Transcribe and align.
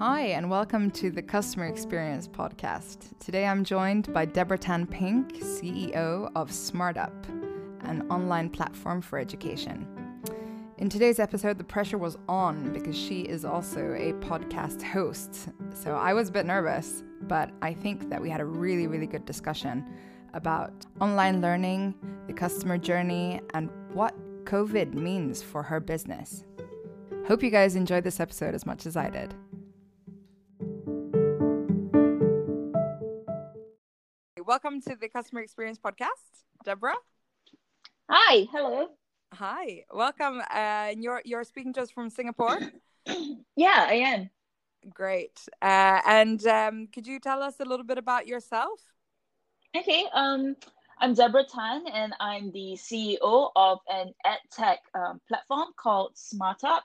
Hi, 0.00 0.28
and 0.28 0.48
welcome 0.48 0.90
to 0.92 1.10
the 1.10 1.20
Customer 1.20 1.66
Experience 1.66 2.26
Podcast. 2.26 3.10
Today 3.18 3.44
I'm 3.44 3.64
joined 3.64 4.10
by 4.14 4.24
Deborah 4.24 4.56
Tan 4.56 4.86
Pink, 4.86 5.34
CEO 5.42 6.32
of 6.34 6.48
SmartUp, 6.48 7.12
an 7.84 8.10
online 8.10 8.48
platform 8.48 9.02
for 9.02 9.18
education. 9.18 9.86
In 10.78 10.88
today's 10.88 11.18
episode, 11.18 11.58
the 11.58 11.64
pressure 11.64 11.98
was 11.98 12.16
on 12.30 12.72
because 12.72 12.96
she 12.96 13.20
is 13.20 13.44
also 13.44 13.92
a 13.92 14.14
podcast 14.24 14.82
host. 14.82 15.50
So 15.74 15.94
I 15.96 16.14
was 16.14 16.30
a 16.30 16.32
bit 16.32 16.46
nervous, 16.46 17.04
but 17.24 17.50
I 17.60 17.74
think 17.74 18.08
that 18.08 18.22
we 18.22 18.30
had 18.30 18.40
a 18.40 18.46
really, 18.46 18.86
really 18.86 19.06
good 19.06 19.26
discussion 19.26 19.84
about 20.32 20.72
online 21.02 21.42
learning, 21.42 21.94
the 22.26 22.32
customer 22.32 22.78
journey, 22.78 23.42
and 23.52 23.68
what 23.92 24.14
COVID 24.46 24.94
means 24.94 25.42
for 25.42 25.62
her 25.62 25.78
business. 25.78 26.46
Hope 27.28 27.42
you 27.42 27.50
guys 27.50 27.76
enjoyed 27.76 28.04
this 28.04 28.18
episode 28.18 28.54
as 28.54 28.64
much 28.64 28.86
as 28.86 28.96
I 28.96 29.10
did. 29.10 29.34
Welcome 34.50 34.80
to 34.80 34.96
the 34.96 35.08
Customer 35.08 35.42
Experience 35.42 35.78
Podcast, 35.78 36.42
Deborah. 36.64 36.96
Hi, 38.10 38.48
hello. 38.50 38.88
Hi, 39.34 39.84
welcome. 39.92 40.42
Uh, 40.50 40.92
you're 40.98 41.22
you're 41.24 41.44
speaking 41.44 41.72
to 41.74 41.82
us 41.82 41.90
from 41.92 42.10
Singapore. 42.10 42.58
yeah, 43.54 43.86
I 43.88 43.94
am. 43.94 44.30
Great. 44.92 45.38
Uh, 45.62 46.00
and 46.04 46.44
um, 46.48 46.88
could 46.92 47.06
you 47.06 47.20
tell 47.20 47.44
us 47.44 47.60
a 47.60 47.64
little 47.64 47.86
bit 47.86 47.96
about 47.96 48.26
yourself? 48.26 48.80
Okay. 49.76 50.06
Um, 50.12 50.56
I'm 50.98 51.14
Deborah 51.14 51.44
Tan, 51.44 51.84
and 51.86 52.12
I'm 52.18 52.50
the 52.50 52.76
CEO 52.76 53.52
of 53.54 53.78
an 53.88 54.12
edtech 54.26 54.78
um, 54.96 55.20
platform 55.28 55.68
called 55.76 56.16
SmartUp. 56.16 56.80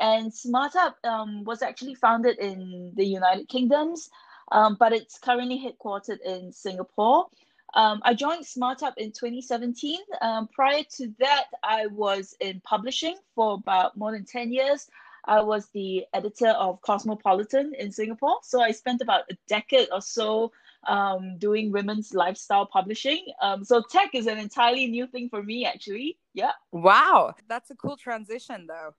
And 0.00 0.32
SmartUp 0.32 0.94
um, 1.04 1.44
was 1.44 1.60
actually 1.60 1.96
founded 1.96 2.38
in 2.38 2.92
the 2.96 3.04
United 3.04 3.50
Kingdoms, 3.50 4.08
um, 4.54 4.76
but 4.78 4.92
it's 4.92 5.18
currently 5.18 5.58
headquartered 5.58 6.20
in 6.24 6.52
Singapore. 6.52 7.26
Um, 7.74 8.00
I 8.04 8.14
joined 8.14 8.44
SmartUp 8.44 8.94
in 8.96 9.10
2017. 9.10 9.98
Um, 10.22 10.46
prior 10.46 10.84
to 10.96 11.12
that, 11.18 11.46
I 11.64 11.88
was 11.88 12.36
in 12.40 12.60
publishing 12.60 13.16
for 13.34 13.54
about 13.54 13.96
more 13.96 14.12
than 14.12 14.24
10 14.24 14.52
years. 14.52 14.88
I 15.24 15.40
was 15.40 15.66
the 15.70 16.04
editor 16.14 16.50
of 16.50 16.80
Cosmopolitan 16.82 17.74
in 17.76 17.90
Singapore. 17.90 18.36
So 18.42 18.60
I 18.60 18.70
spent 18.70 19.00
about 19.00 19.24
a 19.28 19.36
decade 19.48 19.88
or 19.90 20.00
so 20.00 20.52
um, 20.86 21.36
doing 21.38 21.72
women's 21.72 22.14
lifestyle 22.14 22.66
publishing. 22.66 23.24
Um, 23.42 23.64
so 23.64 23.82
tech 23.90 24.10
is 24.14 24.28
an 24.28 24.38
entirely 24.38 24.86
new 24.86 25.08
thing 25.08 25.28
for 25.30 25.42
me, 25.42 25.66
actually. 25.66 26.16
Yeah. 26.32 26.52
Wow. 26.70 27.34
That's 27.48 27.70
a 27.70 27.74
cool 27.74 27.96
transition, 27.96 28.66
though. 28.68 28.94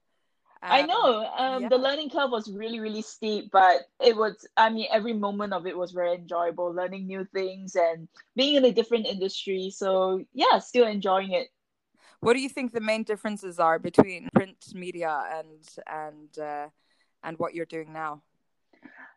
I 0.61 0.81
um, 0.81 0.87
know. 0.87 1.29
Um, 1.37 1.61
yeah. 1.63 1.69
The 1.69 1.77
learning 1.77 2.09
curve 2.09 2.31
was 2.31 2.51
really, 2.51 2.79
really 2.79 3.01
steep, 3.01 3.51
but 3.51 3.81
it 3.99 4.15
was, 4.15 4.47
I 4.57 4.69
mean, 4.69 4.87
every 4.91 5.13
moment 5.13 5.53
of 5.53 5.67
it 5.67 5.77
was 5.77 5.91
very 5.91 6.15
enjoyable, 6.15 6.73
learning 6.73 7.07
new 7.07 7.25
things 7.25 7.75
and 7.75 8.07
being 8.35 8.55
in 8.55 8.65
a 8.65 8.71
different 8.71 9.05
industry. 9.05 9.69
So, 9.69 10.23
yeah, 10.33 10.59
still 10.59 10.87
enjoying 10.87 11.33
it. 11.33 11.49
What 12.21 12.33
do 12.33 12.39
you 12.39 12.49
think 12.49 12.71
the 12.71 12.79
main 12.79 13.03
differences 13.03 13.59
are 13.59 13.77
between 13.77 14.29
print 14.33 14.57
media 14.73 15.23
and 15.31 15.69
and 15.85 16.39
uh, 16.39 16.69
and 17.23 17.37
what 17.37 17.53
you're 17.53 17.65
doing 17.65 17.93
now? 17.93 18.21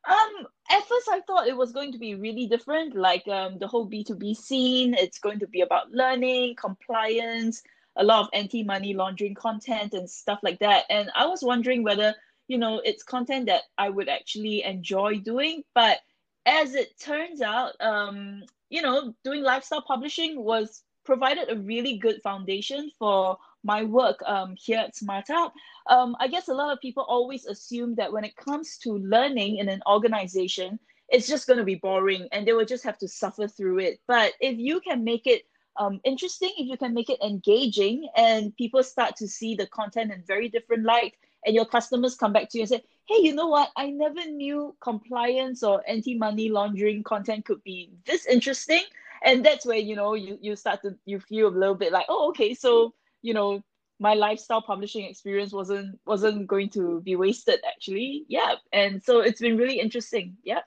Um, 0.08 0.46
at 0.70 0.86
first 0.86 1.08
I 1.10 1.20
thought 1.26 1.48
it 1.48 1.56
was 1.56 1.72
going 1.72 1.92
to 1.92 1.98
be 1.98 2.14
really 2.14 2.46
different, 2.46 2.94
like 2.94 3.26
um, 3.28 3.58
the 3.58 3.66
whole 3.66 3.88
B2B 3.88 4.36
scene. 4.36 4.94
It's 4.94 5.18
going 5.18 5.38
to 5.40 5.46
be 5.46 5.60
about 5.60 5.90
learning, 5.90 6.56
compliance, 6.56 7.62
a 7.98 8.04
lot 8.04 8.22
of 8.22 8.28
anti-money 8.32 8.94
laundering 8.94 9.34
content 9.34 9.92
and 9.92 10.08
stuff 10.08 10.38
like 10.42 10.58
that. 10.60 10.84
And 10.88 11.10
I 11.14 11.26
was 11.26 11.42
wondering 11.42 11.82
whether, 11.82 12.14
you 12.46 12.58
know, 12.58 12.80
it's 12.84 13.02
content 13.02 13.46
that 13.46 13.62
I 13.76 13.90
would 13.90 14.08
actually 14.08 14.64
enjoy 14.64 15.18
doing. 15.18 15.64
But 15.74 15.98
as 16.46 16.74
it 16.74 16.98
turns 16.98 17.42
out, 17.42 17.72
um, 17.80 18.44
you 18.70 18.82
know, 18.82 19.14
doing 19.24 19.42
lifestyle 19.42 19.82
publishing 19.82 20.42
was 20.42 20.82
provided 21.04 21.50
a 21.50 21.56
really 21.56 21.98
good 21.98 22.20
foundation 22.22 22.90
for 22.98 23.36
my 23.64 23.82
work 23.82 24.20
um, 24.26 24.54
here 24.56 24.78
at 24.78 24.94
SmartUp. 24.94 25.50
Um, 25.88 26.14
I 26.20 26.28
guess 26.28 26.48
a 26.48 26.54
lot 26.54 26.72
of 26.72 26.80
people 26.80 27.04
always 27.08 27.46
assume 27.46 27.94
that 27.96 28.12
when 28.12 28.24
it 28.24 28.36
comes 28.36 28.78
to 28.78 28.98
learning 28.98 29.56
in 29.56 29.68
an 29.68 29.82
organization, 29.86 30.78
it's 31.08 31.26
just 31.26 31.46
going 31.46 31.58
to 31.58 31.64
be 31.64 31.74
boring 31.76 32.28
and 32.30 32.46
they 32.46 32.52
will 32.52 32.66
just 32.66 32.84
have 32.84 32.98
to 32.98 33.08
suffer 33.08 33.48
through 33.48 33.78
it. 33.78 34.00
But 34.06 34.34
if 34.40 34.58
you 34.58 34.80
can 34.80 35.02
make 35.02 35.26
it 35.26 35.47
um, 35.78 36.00
interesting, 36.04 36.52
if 36.58 36.68
you 36.68 36.76
can 36.76 36.94
make 36.94 37.10
it 37.10 37.20
engaging 37.22 38.08
and 38.16 38.56
people 38.56 38.82
start 38.82 39.16
to 39.16 39.28
see 39.28 39.54
the 39.54 39.66
content 39.66 40.12
in 40.12 40.22
very 40.26 40.48
different 40.48 40.84
light, 40.84 41.14
and 41.46 41.54
your 41.54 41.64
customers 41.64 42.16
come 42.16 42.32
back 42.32 42.48
to 42.50 42.58
you 42.58 42.62
and 42.62 42.68
say, 42.68 42.82
hey, 43.06 43.18
you 43.22 43.34
know 43.34 43.46
what? 43.46 43.70
I 43.76 43.90
never 43.90 44.24
knew 44.26 44.76
compliance 44.80 45.62
or 45.62 45.82
anti 45.88 46.16
money 46.16 46.50
laundering 46.50 47.02
content 47.02 47.44
could 47.44 47.62
be 47.62 47.92
this 48.04 48.26
interesting. 48.26 48.82
And 49.24 49.44
that's 49.44 49.64
where, 49.64 49.78
you 49.78 49.96
know, 49.96 50.14
you, 50.14 50.38
you 50.40 50.56
start 50.56 50.82
to, 50.82 50.96
you 51.04 51.20
feel 51.20 51.48
a 51.48 51.56
little 51.56 51.74
bit 51.74 51.92
like, 51.92 52.06
oh, 52.08 52.28
okay, 52.30 52.54
so, 52.54 52.94
you 53.22 53.34
know, 53.34 53.62
my 54.00 54.14
lifestyle 54.14 54.62
publishing 54.62 55.04
experience 55.04 55.52
wasn't 55.52 55.98
wasn't 56.06 56.46
going 56.46 56.70
to 56.70 57.00
be 57.00 57.16
wasted 57.16 57.60
actually. 57.66 58.24
Yeah. 58.28 58.54
And 58.72 59.02
so 59.02 59.20
it's 59.20 59.40
been 59.40 59.56
really 59.56 59.80
interesting. 59.80 60.36
Yeah. 60.44 60.60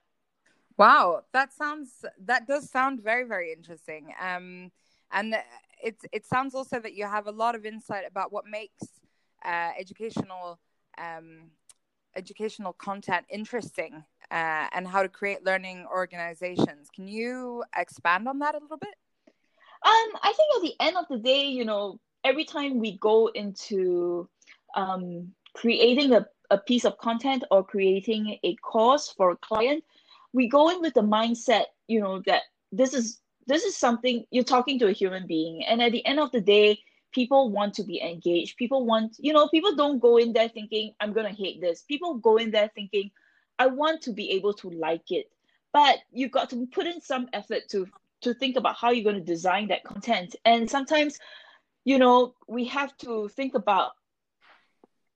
Wow. 0.78 1.22
That 1.32 1.54
sounds 1.54 2.04
that 2.26 2.48
does 2.48 2.70
sound 2.70 3.02
very 3.02 3.26
very 3.26 3.54
interesting. 3.54 4.14
Um 4.22 4.72
and 5.12 5.36
it's 5.84 6.06
it 6.12 6.26
sounds 6.26 6.56
also 6.56 6.80
that 6.80 6.94
you 6.94 7.06
have 7.06 7.28
a 7.28 7.32
lot 7.32 7.56
of 7.56 7.66
insight 7.66 8.04
about 8.08 8.32
what 8.32 8.46
makes 8.46 8.84
uh, 9.46 9.72
educational 9.80 10.60
um, 10.98 11.52
educational 12.16 12.74
content 12.74 13.26
interesting 13.30 14.04
uh, 14.30 14.68
and 14.74 14.88
how 14.88 15.02
to 15.02 15.10
create 15.10 15.46
learning 15.46 15.86
organizations. 15.92 16.90
Can 16.94 17.08
you 17.08 17.64
expand 17.76 18.28
on 18.28 18.40
that 18.40 18.56
a 18.56 18.60
little 18.60 18.78
bit? 18.78 18.96
Um, 19.84 20.10
I 20.22 20.34
think 20.36 20.56
at 20.56 20.62
the 20.62 20.86
end 20.86 20.98
of 20.98 21.06
the 21.10 21.18
day, 21.18 21.46
you 21.46 21.66
know, 21.66 22.00
every 22.24 22.46
time 22.46 22.80
we 22.80 22.98
go 22.98 23.28
into 23.28 24.30
um, 24.76 25.32
creating 25.54 26.14
a, 26.14 26.28
a 26.50 26.58
piece 26.58 26.86
of 26.86 26.98
content 26.98 27.44
or 27.50 27.64
creating 27.64 28.38
a 28.44 28.56
course 28.58 29.14
for 29.16 29.32
a 29.32 29.38
client, 29.38 29.84
we 30.34 30.48
go 30.48 30.70
in 30.70 30.82
with 30.82 30.94
the 30.94 31.02
mindset, 31.02 31.66
you 31.88 32.00
know, 32.00 32.22
that 32.26 32.44
this 32.72 32.94
is 32.94 33.21
this 33.48 33.64
is 33.64 33.78
something 33.78 34.26
you're 34.32 34.44
talking 34.44 34.80
to 34.80 34.88
a 34.88 34.92
human 34.92 35.28
being 35.28 35.66
and 35.66 35.82
at 35.82 35.92
the 35.92 36.06
end 36.06 36.20
of 36.20 36.32
the 36.32 36.42
day 36.42 36.80
people 37.12 37.52
want 37.52 37.74
to 37.76 37.84
be 37.84 38.02
engaged. 38.02 38.58
People 38.58 38.86
want 38.86 39.16
you 39.20 39.34
know 39.34 39.48
people 39.48 39.76
don't 39.76 40.00
go 40.00 40.18
in 40.18 40.34
there 40.34 40.50
thinking 40.50 40.94
i'm 41.00 41.14
going 41.14 41.28
to 41.28 41.42
hate 41.42 41.62
this. 41.62 41.84
People 41.84 42.16
go 42.16 42.38
in 42.38 42.52
there 42.52 42.72
thinking 42.74 43.12
i 43.60 43.68
want 43.68 44.02
to 44.04 44.14
be 44.14 44.32
able 44.32 44.54
to 44.54 44.70
like 44.70 45.12
it. 45.12 45.30
But 45.74 46.00
you've 46.12 46.32
got 46.32 46.50
to 46.50 46.68
put 46.68 46.88
in 46.88 47.02
some 47.02 47.28
effort 47.34 47.70
to 47.72 47.88
to 48.22 48.34
think 48.34 48.56
about 48.56 48.76
how 48.76 48.92
you're 48.92 49.04
going 49.04 49.24
to 49.24 49.34
design 49.34 49.70
that 49.70 49.84
content. 49.84 50.36
And 50.46 50.70
sometimes 50.70 51.20
you 51.84 51.98
know 51.98 52.36
we 52.48 52.66
have 52.66 52.96
to 52.98 53.28
think 53.30 53.56
about 53.56 53.92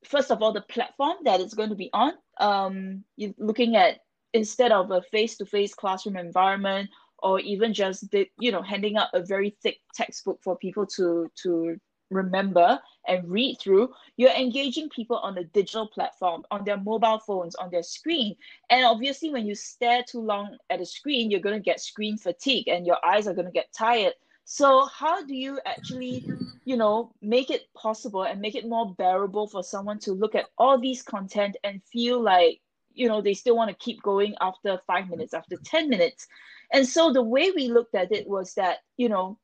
first 0.03 0.31
of 0.31 0.42
all 0.42 0.52
the 0.52 0.62
platform 0.62 1.18
that 1.24 1.42
it's 1.42 1.53
going 1.53 1.69
to 1.69 1.75
be 1.75 1.90
on. 1.94 2.13
Um 2.40 3.03
you're 3.16 3.34
looking 3.38 3.75
at 3.75 4.00
instead 4.34 4.74
of 4.74 4.92
a 4.92 5.02
face-to-face 5.02 5.74
classroom 5.74 6.18
environment 6.18 6.90
or 7.20 7.40
even 7.40 7.74
just 7.74 8.09
the, 8.12 8.28
you 8.40 8.52
know 8.52 8.62
handing 8.62 8.98
out 8.98 9.09
a 9.14 9.22
very 9.22 9.56
thick 9.62 9.80
textbook 9.94 10.40
for 10.44 10.58
people 10.58 10.86
to 10.86 11.30
to 11.36 11.78
remember 12.12 12.80
and 13.08 13.28
read 13.30 13.58
through 13.59 13.92
you're 14.18 14.31
engaging 14.31 14.90
people 14.90 15.18
on 15.18 15.38
a 15.38 15.44
digital 15.44 15.88
platform 15.88 16.44
on 16.52 16.64
their 16.64 16.78
mobile 16.78 17.20
phones 17.20 17.56
on 17.56 17.70
their 17.72 17.84
screen. 17.84 18.36
And 18.70 18.86
obviously 18.86 19.31
when 19.31 19.46
you 19.46 19.56
stare 19.56 20.04
too 20.08 20.22
long 20.22 20.58
at 20.70 20.81
a 20.81 20.86
screen 20.86 21.31
you're 21.31 21.40
going 21.40 21.56
to 21.58 21.64
get 21.64 21.80
screen 21.80 22.18
fatigue 22.18 22.68
and 22.68 22.86
your 22.86 23.04
eyes 23.04 23.28
are 23.28 23.34
going 23.34 23.48
to 23.48 23.52
get 23.52 23.74
tired. 23.74 24.14
So 24.46 24.86
how 24.86 25.25
do 25.25 25.36
you 25.36 25.59
actually 25.66 26.30
you 26.64 26.78
know 26.78 27.12
make 27.22 27.50
it 27.50 27.74
possible 27.74 28.24
and 28.24 28.40
make 28.40 28.56
it 28.56 28.68
more 28.68 28.94
bearable 28.94 29.48
for 29.48 29.64
someone 29.64 30.00
to 30.00 30.12
look 30.12 30.36
at 30.36 30.45
all 30.57 30.80
these 30.80 31.01
content 31.01 31.57
and 31.63 31.81
feel 31.92 32.22
like 32.22 32.62
you 32.94 33.07
know 33.07 33.22
they 33.22 33.34
still 33.34 33.56
want 33.56 33.69
to 33.72 33.84
keep 33.84 34.01
going 34.04 34.36
after 34.42 34.80
5 34.86 35.10
minutes 35.10 35.34
after 35.34 35.57
10 35.63 35.89
minutes 35.89 36.28
and 36.71 36.88
so 36.88 37.12
the 37.12 37.23
way 37.23 37.51
we 37.51 37.67
looked 37.67 37.95
at 37.95 38.12
it 38.12 38.27
was 38.27 38.53
that 38.56 38.77
you 38.97 39.09
know 39.09 39.38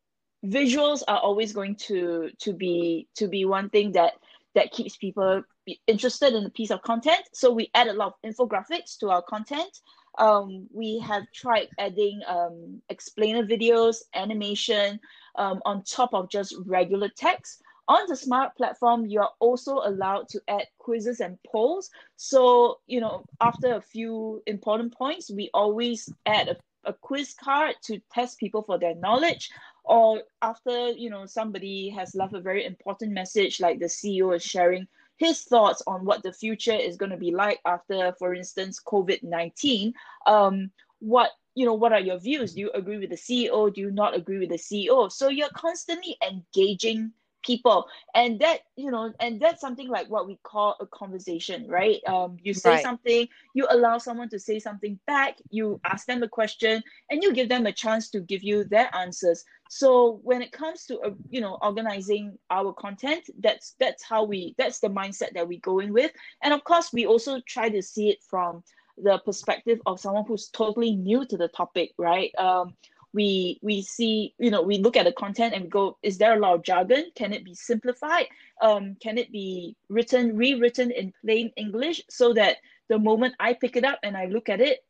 visuals 0.46 1.04
are 1.08 1.20
always 1.20 1.54
going 1.54 1.76
to 1.76 2.30
to 2.40 2.54
be 2.54 3.08
to 3.16 3.28
be 3.28 3.46
one 3.46 3.70
thing 3.70 3.92
that 3.92 4.14
that 4.56 4.72
keeps 4.72 4.98
people 4.98 5.44
interested 5.88 6.34
in 6.34 6.46
a 6.46 6.50
piece 6.50 6.72
of 6.72 6.82
content. 6.82 7.22
So 7.34 7.52
we 7.52 7.70
add 7.74 7.88
a 7.88 7.94
lot 7.94 8.14
of 8.14 8.30
infographics 8.30 8.98
to 9.00 9.10
our 9.10 9.22
content. 9.22 9.80
Um, 10.18 10.68
we 10.74 11.00
have 11.00 11.24
tried 11.34 11.70
adding 11.80 12.22
um, 12.28 12.82
explainer 12.90 13.46
videos 13.46 13.98
animation 14.14 15.00
um, 15.36 15.62
on 15.66 15.84
top 15.84 16.14
of 16.14 16.30
just 16.30 16.56
regular 16.66 17.10
text. 17.16 17.62
On 17.88 18.02
the 18.08 18.16
smart 18.16 18.56
platform 18.56 19.06
you're 19.06 19.30
also 19.40 19.82
allowed 19.84 20.28
to 20.30 20.42
add 20.48 20.66
quizzes 20.80 21.20
and 21.20 21.38
polls. 21.50 21.90
So 22.16 22.80
you 22.88 23.00
know 23.00 23.24
after 23.40 23.76
a 23.76 23.82
few 23.82 24.42
important 24.48 24.94
points 24.94 25.32
we 25.32 25.50
always 25.54 26.10
add 26.26 26.50
a 26.50 26.58
a 26.86 26.94
quiz 26.94 27.34
card 27.34 27.76
to 27.84 28.00
test 28.14 28.40
people 28.40 28.62
for 28.64 28.78
their 28.78 28.96
knowledge 28.96 29.50
or 29.84 30.22
after 30.42 30.90
you 30.90 31.10
know 31.10 31.26
somebody 31.26 31.90
has 31.90 32.16
left 32.16 32.34
a 32.34 32.42
very 32.42 32.66
important 32.66 33.12
message 33.12 33.60
like 33.60 33.80
the 33.80 33.86
ceo 33.86 34.36
is 34.36 34.44
sharing 34.44 34.88
his 35.22 35.44
thoughts 35.44 35.84
on 35.86 36.04
what 36.04 36.24
the 36.24 36.34
future 36.34 36.74
is 36.74 36.98
going 36.98 37.12
to 37.12 37.18
be 37.18 37.30
like 37.30 37.60
after, 37.64 38.12
for 38.18 38.34
instance, 38.34 38.82
COVID 38.84 39.22
19. 39.22 39.94
Um, 40.26 40.72
what 40.98 41.30
you 41.54 41.66
know 41.66 41.76
what 41.76 41.94
are 41.94 42.00
your 42.00 42.18
views 42.18 42.54
do 42.54 42.62
you 42.62 42.72
agree 42.74 42.98
with 42.98 43.10
the 43.10 43.16
ceo 43.16 43.74
do 43.74 43.82
you 43.82 43.92
not 43.92 44.16
agree 44.16 44.38
with 44.38 44.50
the 44.50 44.56
ceo 44.56 45.12
so 45.12 45.28
you're 45.28 45.50
constantly 45.50 46.16
engaging 46.26 47.12
people. 47.44 47.88
And 48.16 48.40
that 48.40 48.62
you 48.76 48.92
know 48.92 49.14
and 49.20 49.40
that's 49.40 49.62
something 49.62 49.88
like 49.88 50.10
what 50.10 50.28
we 50.28 50.38
call 50.44 50.76
a 50.80 50.88
conversation 50.88 51.68
right? 51.68 52.00
Um 52.08 52.38
you 52.42 52.54
say 52.54 52.72
right. 52.72 52.84
something 52.84 53.28
you 53.54 53.68
allow 53.70 53.98
someone 53.98 54.30
to 54.30 54.40
say 54.40 54.60
something 54.60 55.00
back 55.08 55.38
you 55.50 55.80
ask 55.86 56.06
them 56.06 56.24
a 56.24 56.28
question 56.28 56.84
and 57.10 57.24
you 57.24 57.34
give 57.34 57.50
them 57.50 57.66
a 57.66 57.72
chance 57.72 58.10
to 58.12 58.20
give 58.22 58.44
you 58.44 58.64
their 58.64 58.94
answers. 58.96 59.44
So 59.70 60.20
when 60.24 60.42
it 60.42 60.52
comes 60.52 60.86
to 60.88 61.00
uh, 61.00 61.12
you 61.30 61.42
know 61.42 61.58
organizing 61.62 62.38
our 62.50 62.74
content 62.74 63.30
that's 63.40 63.76
that's 63.80 64.04
how 64.04 64.24
we 64.24 64.56
that's 64.58 64.80
the 64.80 64.90
mindset 64.90 65.34
that 65.34 65.48
we 65.48 65.60
go 65.60 65.80
in 65.80 65.94
with. 65.94 66.12
And 66.44 66.54
of 66.54 66.64
course 66.64 66.92
we 66.94 67.06
also 67.06 67.42
try 67.48 67.70
to 67.70 67.82
see 67.82 68.10
it 68.10 68.20
from 68.30 68.64
the 68.98 69.20
perspective 69.20 69.80
of 69.86 70.00
someone 70.00 70.26
who's 70.28 70.50
totally 70.50 70.96
new 70.96 71.26
to 71.26 71.38
the 71.38 71.48
topic 71.48 71.92
right? 71.98 72.32
Um 72.38 72.76
we 73.14 73.60
we 73.62 73.82
see 73.82 74.34
you 74.38 74.50
know 74.50 74.62
we 74.62 74.78
look 74.78 74.96
at 74.96 75.06
the 75.06 75.12
content 75.12 75.54
and 75.54 75.64
we 75.64 75.70
go 75.70 75.98
is 76.02 76.18
there 76.18 76.34
a 76.34 76.40
lot 76.40 76.56
of 76.56 76.64
jargon? 76.64 77.12
Can 77.16 77.34
it 77.34 77.44
be 77.44 77.56
simplified? 77.56 78.28
Um, 78.62 78.96
can 79.02 79.18
it 79.18 79.32
be 79.32 79.76
written 79.90 80.38
rewritten 80.38 80.92
in 80.92 81.14
plain 81.24 81.52
english 81.58 82.02
so 82.10 82.34
that 82.34 82.58
the 82.90 83.00
moment 83.00 83.36
i 83.40 83.54
pick 83.54 83.76
it 83.76 83.84
up 83.84 84.00
and 84.04 84.16
i 84.16 84.26
look 84.26 84.50
at 84.50 84.62
it 84.62 84.84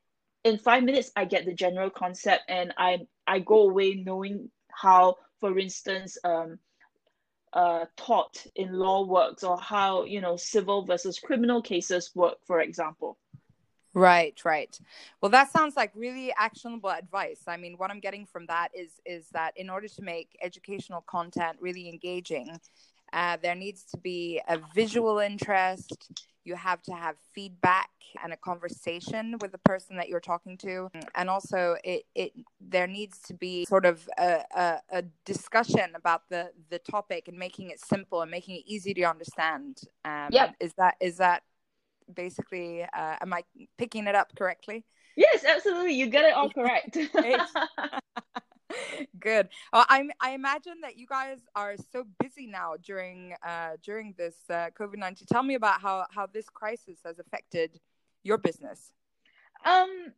in 0.43 0.57
five 0.57 0.83
minutes 0.83 1.11
i 1.15 1.25
get 1.25 1.45
the 1.45 1.53
general 1.53 1.89
concept 1.89 2.43
and 2.49 2.73
i 2.77 2.99
i 3.27 3.39
go 3.39 3.61
away 3.61 3.93
knowing 3.93 4.49
how 4.71 5.15
for 5.39 5.57
instance 5.57 6.17
um, 6.23 6.59
uh, 7.53 7.85
tort 7.97 8.45
in 8.55 8.71
law 8.71 9.05
works 9.05 9.43
or 9.43 9.57
how 9.59 10.03
you 10.05 10.21
know 10.21 10.37
civil 10.37 10.85
versus 10.85 11.19
criminal 11.19 11.61
cases 11.61 12.11
work 12.15 12.37
for 12.45 12.61
example 12.61 13.17
Right, 13.93 14.39
right. 14.45 14.79
Well, 15.21 15.31
that 15.31 15.51
sounds 15.51 15.75
like 15.75 15.91
really 15.95 16.33
actionable 16.37 16.91
advice. 16.91 17.41
I 17.47 17.57
mean, 17.57 17.75
what 17.77 17.91
I'm 17.91 17.99
getting 17.99 18.25
from 18.25 18.45
that 18.45 18.69
is 18.73 19.01
is 19.05 19.27
that 19.33 19.57
in 19.57 19.69
order 19.69 19.87
to 19.89 20.01
make 20.01 20.37
educational 20.41 21.01
content 21.01 21.57
really 21.59 21.89
engaging, 21.89 22.57
uh, 23.11 23.37
there 23.41 23.55
needs 23.55 23.83
to 23.91 23.97
be 23.97 24.41
a 24.47 24.59
visual 24.73 25.19
interest. 25.19 26.09
You 26.45 26.55
have 26.55 26.81
to 26.83 26.93
have 26.93 27.17
feedback 27.35 27.89
and 28.23 28.33
a 28.33 28.37
conversation 28.37 29.35
with 29.41 29.51
the 29.51 29.57
person 29.59 29.97
that 29.97 30.07
you're 30.07 30.21
talking 30.21 30.57
to, 30.59 30.89
and 31.13 31.29
also 31.29 31.75
it, 31.83 32.03
it 32.15 32.31
there 32.61 32.87
needs 32.87 33.19
to 33.19 33.33
be 33.33 33.65
sort 33.65 33.85
of 33.85 34.07
a, 34.17 34.41
a, 34.55 34.79
a 34.91 35.01
discussion 35.25 35.91
about 35.95 36.29
the 36.29 36.51
the 36.69 36.79
topic 36.79 37.27
and 37.27 37.37
making 37.37 37.69
it 37.69 37.79
simple 37.79 38.21
and 38.21 38.31
making 38.31 38.55
it 38.55 38.63
easy 38.65 38.93
to 38.93 39.03
understand. 39.03 39.81
Um, 40.05 40.29
yeah, 40.31 40.51
is 40.61 40.73
that 40.75 40.95
is 41.01 41.17
that 41.17 41.43
basically 42.13 42.83
uh, 42.83 43.15
am 43.21 43.33
i 43.33 43.43
picking 43.77 44.07
it 44.07 44.15
up 44.15 44.33
correctly? 44.35 44.85
Yes 45.15 45.43
absolutely. 45.45 45.93
You 45.93 46.07
get 46.07 46.25
it 46.25 46.33
all 46.33 46.49
correct. 46.49 46.97
Good. 49.19 49.49
Well, 49.73 49.85
I, 49.89 50.07
I 50.19 50.31
imagine 50.31 50.81
that 50.81 50.97
you 50.97 51.05
guys 51.05 51.39
are 51.55 51.75
so 51.91 52.05
busy 52.19 52.47
now 52.47 52.75
during 52.81 53.33
uh, 53.45 53.71
during 53.83 54.13
this 54.17 54.35
uh, 54.49 54.69
covid-19 54.79 55.27
tell 55.27 55.43
me 55.43 55.55
about 55.55 55.81
how 55.81 56.05
how 56.11 56.27
this 56.27 56.49
crisis 56.49 56.99
has 57.05 57.19
affected 57.19 57.79
your 58.23 58.37
business. 58.37 58.91
Um 59.65 60.13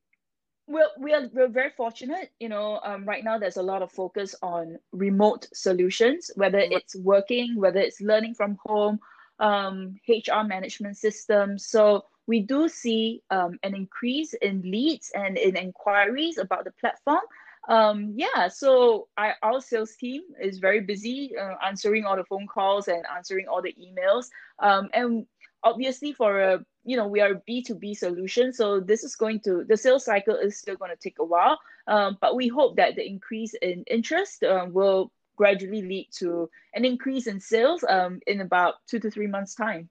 well 0.68 0.92
we 1.00 1.14
are 1.14 1.30
we're 1.34 1.48
very 1.48 1.72
fortunate. 1.72 2.32
You 2.40 2.50
know 2.50 2.80
um, 2.84 3.06
right 3.06 3.24
now 3.24 3.38
there's 3.38 3.58
a 3.58 3.64
lot 3.64 3.82
of 3.82 3.92
focus 3.92 4.36
on 4.42 4.78
remote 4.92 5.48
solutions 5.54 6.32
whether 6.36 6.60
it's 6.60 6.96
working 6.96 7.56
whether 7.56 7.80
it's 7.80 8.02
learning 8.02 8.36
from 8.36 8.58
home 8.66 9.00
um, 9.40 9.96
HR 10.08 10.44
management 10.44 10.98
system. 10.98 11.58
So 11.58 12.06
we 12.28 12.40
do 12.40 12.70
see 12.70 13.22
um, 13.30 13.60
an 13.64 13.76
increase 13.76 14.34
in 14.34 14.62
leads 14.62 15.12
and 15.14 15.38
in 15.38 15.56
inquiries 15.56 16.38
about 16.38 16.64
the 16.64 16.72
platform. 16.72 17.22
Um, 17.70 18.14
yeah, 18.16 18.50
so 18.50 19.08
I, 19.18 19.34
our 19.42 19.62
sales 19.62 19.96
team 19.96 20.22
is 20.42 20.60
very 20.60 20.82
busy 20.82 21.34
uh, 21.38 21.56
answering 21.66 22.06
all 22.06 22.18
the 22.18 22.26
phone 22.26 22.48
calls 22.48 22.88
and 22.88 23.06
answering 23.16 23.48
all 23.48 23.62
the 23.62 23.76
emails. 23.80 24.28
Um, 24.60 24.90
and 24.94 25.26
obviously, 25.64 26.12
for 26.14 26.40
a 26.42 26.66
you 26.86 26.98
know 26.98 27.08
we 27.08 27.22
are 27.22 27.32
a 27.32 27.42
B2B 27.50 27.96
solution, 27.96 28.52
so 28.52 28.82
this 28.82 29.04
is 29.04 29.16
going 29.16 29.40
to 29.42 29.64
the 29.64 29.78
sales 29.78 30.04
cycle 30.04 30.36
is 30.36 30.58
still 30.58 30.76
going 30.76 30.92
to 30.92 30.98
take 30.98 31.20
a 31.20 31.24
while. 31.24 31.58
Um, 31.88 32.18
but 32.20 32.36
we 32.36 32.50
hope 32.50 32.76
that 32.78 32.96
the 32.96 33.08
increase 33.08 33.54
in 33.62 33.84
interest 33.88 34.44
uh, 34.44 34.68
will 34.70 35.12
gradually 35.36 35.82
lead 35.82 36.08
to 36.12 36.50
an 36.74 36.86
increase 36.86 37.28
in 37.28 37.40
sales 37.40 37.84
um, 37.90 38.20
in 38.28 38.42
about 38.42 38.76
two 38.88 39.00
to 39.00 39.10
three 39.10 39.28
months 39.28 39.56
time 39.56 39.90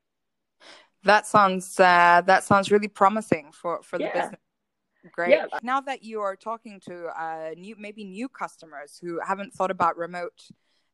that 1.04 1.26
sounds 1.26 1.78
uh, 1.80 2.22
that 2.26 2.44
sounds 2.44 2.70
really 2.70 2.88
promising 2.88 3.50
for 3.52 3.82
for 3.82 3.98
the 3.98 4.04
yeah. 4.04 4.12
business 4.12 4.40
great 5.10 5.30
yeah. 5.30 5.46
now 5.62 5.80
that 5.80 6.04
you 6.04 6.20
are 6.20 6.36
talking 6.36 6.80
to 6.80 7.06
uh, 7.20 7.50
new 7.56 7.74
maybe 7.78 8.04
new 8.04 8.28
customers 8.28 8.98
who 9.02 9.18
haven't 9.20 9.52
thought 9.52 9.70
about 9.70 9.96
remote 9.96 10.48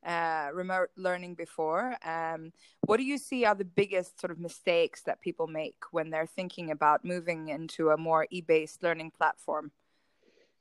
uh, 0.06 0.48
remote 0.54 0.88
learning 0.96 1.34
before 1.34 1.96
um, 2.06 2.52
what 2.86 2.96
do 2.96 3.02
you 3.02 3.18
see 3.18 3.44
are 3.44 3.54
the 3.54 3.64
biggest 3.64 4.18
sort 4.18 4.30
of 4.30 4.38
mistakes 4.38 5.02
that 5.02 5.20
people 5.20 5.46
make 5.46 5.76
when 5.90 6.08
they're 6.08 6.26
thinking 6.26 6.70
about 6.70 7.04
moving 7.04 7.48
into 7.48 7.90
a 7.90 7.96
more 7.96 8.26
e-based 8.30 8.82
learning 8.82 9.10
platform 9.10 9.70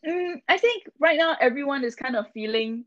mm, 0.05 0.35
i 0.49 0.57
think 0.57 0.83
right 0.99 1.17
now 1.17 1.37
everyone 1.39 1.83
is 1.85 1.95
kind 1.95 2.15
of 2.15 2.25
feeling 2.33 2.83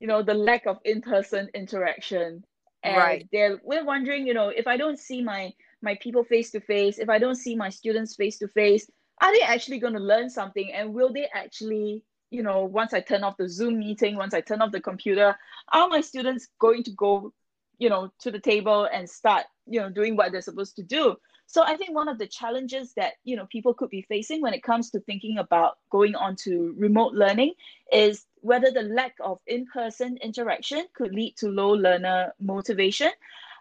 you 0.00 0.06
know 0.06 0.22
the 0.22 0.34
lack 0.34 0.66
of 0.66 0.78
in-person 0.84 1.50
interaction. 1.54 2.44
And 2.82 2.96
right. 2.96 3.28
they're 3.32 3.58
we're 3.64 3.84
wondering 3.84 4.26
you 4.26 4.34
know 4.34 4.48
if 4.48 4.66
i 4.68 4.76
don't 4.76 4.98
see 4.98 5.20
my 5.20 5.52
my 5.82 5.96
people 6.00 6.22
face 6.22 6.52
to 6.52 6.60
face 6.60 6.98
if 6.98 7.08
i 7.08 7.18
don't 7.18 7.34
see 7.34 7.56
my 7.56 7.68
students 7.68 8.14
face 8.14 8.38
to 8.38 8.48
face 8.48 8.88
are 9.20 9.32
they 9.32 9.42
actually 9.42 9.78
going 9.78 9.94
to 9.94 10.00
learn 10.00 10.28
something? 10.28 10.72
And 10.72 10.92
will 10.92 11.12
they 11.12 11.28
actually 11.34 12.04
you 12.30 12.42
know 12.42 12.64
once 12.64 12.92
i 12.92 13.00
turn 13.00 13.22
off 13.22 13.36
the 13.36 13.48
zoom 13.48 13.78
meeting 13.78 14.16
once 14.16 14.34
i 14.34 14.40
turn 14.40 14.60
off 14.60 14.72
the 14.72 14.80
computer 14.80 15.36
are 15.72 15.88
my 15.88 16.00
students 16.00 16.48
going 16.58 16.82
to 16.82 16.90
go 16.90 17.32
you 17.78 17.88
know 17.88 18.12
to 18.18 18.32
the 18.32 18.40
table 18.40 18.88
and 18.92 19.08
start 19.08 19.44
you 19.64 19.80
know 19.80 19.88
doing 19.88 20.16
what 20.16 20.32
they're 20.32 20.40
supposed 20.40 20.74
to 20.76 20.82
do? 20.82 21.16
So 21.46 21.62
i 21.62 21.76
think 21.76 21.94
one 21.94 22.08
of 22.08 22.18
the 22.18 22.26
challenges 22.26 22.92
that 22.94 23.14
you 23.22 23.36
know 23.36 23.46
people 23.46 23.74
could 23.74 23.90
be 23.90 24.02
facing 24.02 24.42
when 24.42 24.54
it 24.54 24.64
comes 24.64 24.90
to 24.90 25.00
thinking 25.00 25.38
about 25.38 25.78
going 25.90 26.16
on 26.16 26.34
to 26.44 26.74
remote 26.76 27.14
learning 27.14 27.54
is 27.92 28.24
whether 28.46 28.70
the 28.70 28.82
lack 28.82 29.14
of 29.20 29.38
in-person 29.46 30.18
interaction 30.22 30.86
could 30.94 31.12
lead 31.12 31.34
to 31.36 31.48
low 31.48 31.72
learner 31.72 32.32
motivation. 32.40 33.10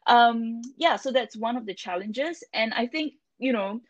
Um, 0.07 0.61
yeah 0.77 0.95
so 0.95 1.11
that's 1.11 1.35
one 1.35 1.57
of 1.57 1.65
the 1.65 1.73
challenges. 1.73 2.43
And 2.53 2.73
i 2.73 2.85
think 2.85 3.13
you 3.39 3.53
know 3.53 3.81